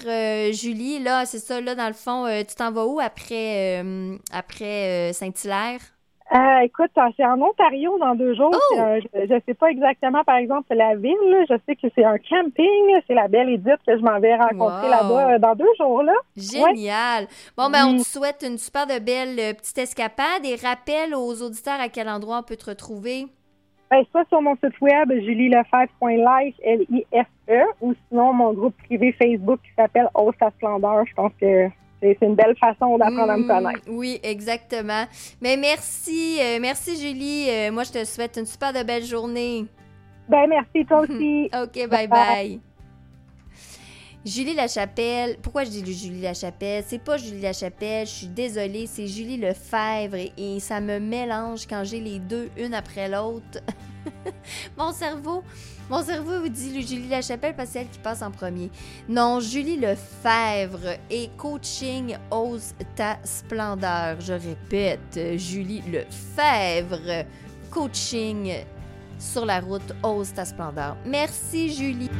Julie. 0.52 1.02
Là, 1.02 1.24
c'est 1.24 1.38
ça, 1.38 1.60
là, 1.60 1.74
dans 1.74 1.86
le 1.86 1.94
fond, 1.94 2.26
tu 2.46 2.54
t'en 2.56 2.72
vas 2.72 2.84
où 2.86 2.98
après, 3.00 3.82
après 4.32 5.12
Saint-Hilaire? 5.12 5.95
Euh, 6.34 6.58
écoute, 6.64 6.90
c'est 7.16 7.24
en 7.24 7.40
Ontario 7.40 7.98
dans 7.98 8.16
deux 8.16 8.34
jours. 8.34 8.52
Oh! 8.52 8.78
Euh, 8.80 9.00
je 9.14 9.32
ne 9.32 9.40
sais 9.46 9.54
pas 9.54 9.68
exactement, 9.68 10.24
par 10.24 10.36
exemple, 10.36 10.74
la 10.74 10.96
ville. 10.96 11.14
Je 11.48 11.54
sais 11.66 11.76
que 11.76 11.86
c'est 11.94 12.04
un 12.04 12.18
camping. 12.18 13.00
C'est 13.06 13.14
la 13.14 13.28
belle 13.28 13.48
Édith 13.48 13.78
que 13.86 13.96
je 13.96 14.02
m'en 14.02 14.18
vais 14.18 14.34
rencontrer 14.34 14.88
là-bas 14.88 15.34
euh, 15.34 15.38
dans 15.38 15.54
deux 15.54 15.72
jours. 15.78 16.02
là. 16.02 16.14
Génial. 16.36 17.28
Bon, 17.56 17.70
ben, 17.70 17.86
on 17.86 17.96
te 17.98 18.02
souhaite 18.02 18.44
une 18.46 18.58
super 18.58 18.86
de 18.86 18.98
belle 18.98 19.54
petite 19.54 19.78
escapade 19.78 20.44
et 20.44 20.56
rappelle 20.56 21.14
aux 21.14 21.42
auditeurs 21.42 21.80
à 21.80 21.88
quel 21.88 22.08
endroit 22.08 22.40
on 22.40 22.42
peut 22.42 22.56
te 22.56 22.70
retrouver. 22.70 23.26
Ben, 23.88 24.02
soit 24.10 24.26
sur 24.28 24.42
mon 24.42 24.56
site 24.56 24.80
web, 24.80 25.12
julielefebvre.life, 25.12 26.56
L-I-F-E, 26.64 27.62
ou 27.80 27.94
sinon 28.08 28.32
mon 28.32 28.52
groupe 28.52 28.74
privé 28.84 29.12
Facebook 29.12 29.60
qui 29.62 29.70
s'appelle 29.76 30.08
Hausse 30.14 30.34
à 30.40 30.50
Splendeur. 30.50 31.04
Je 31.06 31.14
pense 31.14 31.32
que 31.40 31.68
c'est 32.18 32.26
une 32.26 32.34
belle 32.34 32.56
façon 32.58 32.98
d'apprendre 32.98 33.30
à 33.30 33.36
me 33.36 33.44
mmh, 33.44 33.48
connaître. 33.48 33.80
Oui, 33.88 34.20
exactement. 34.22 35.04
Mais 35.40 35.56
merci, 35.56 36.38
euh, 36.40 36.58
merci 36.60 36.96
Julie. 37.00 37.48
Euh, 37.50 37.72
moi, 37.72 37.84
je 37.84 37.92
te 37.92 38.04
souhaite 38.04 38.36
une 38.36 38.46
super 38.46 38.72
de 38.72 38.82
belle 38.82 39.04
journée. 39.04 39.66
Ben 40.28 40.46
merci, 40.48 40.84
toi 40.86 41.00
aussi. 41.08 41.50
OK, 41.54 41.88
bye 41.88 42.08
bye. 42.08 42.60
Julie 44.26 44.54
Lachapelle, 44.54 45.36
pourquoi 45.40 45.62
je 45.62 45.70
dis 45.70 45.94
Julie 45.94 46.20
Lachapelle? 46.20 46.82
C'est 46.84 46.98
pas 47.02 47.16
Julie 47.16 47.40
Lachapelle, 47.40 48.06
je 48.06 48.12
suis 48.12 48.26
désolée, 48.26 48.86
c'est 48.86 49.06
Julie 49.06 49.36
Lefebvre 49.36 50.32
et 50.36 50.58
ça 50.58 50.80
me 50.80 50.98
mélange 50.98 51.64
quand 51.68 51.84
j'ai 51.84 52.00
les 52.00 52.18
deux, 52.18 52.50
une 52.58 52.74
après 52.74 53.08
l'autre. 53.08 53.60
Mon 54.78 54.92
cerveau, 54.92 55.42
mon 55.88 56.02
cerveau 56.02 56.40
vous 56.40 56.48
dit 56.48 56.82
Julie 56.82 57.08
Lachapelle 57.08 57.54
parce 57.54 57.68
que 57.68 57.72
c'est 57.74 57.80
elle 57.80 57.88
qui 57.88 57.98
passe 57.98 58.22
en 58.22 58.30
premier. 58.30 58.70
Non, 59.08 59.40
Julie 59.40 59.76
Lefebvre 59.76 60.98
et 61.10 61.30
coaching 61.36 62.16
Ose 62.30 62.74
ta 62.94 63.18
splendeur. 63.24 64.20
Je 64.20 64.32
répète, 64.32 65.38
Julie 65.38 65.82
Lefebvre, 65.82 67.24
coaching 67.70 68.52
sur 69.18 69.46
la 69.46 69.60
route 69.60 69.94
Ose 70.02 70.32
ta 70.32 70.44
splendeur. 70.44 70.96
Merci 71.04 71.72
Julie. 71.72 72.10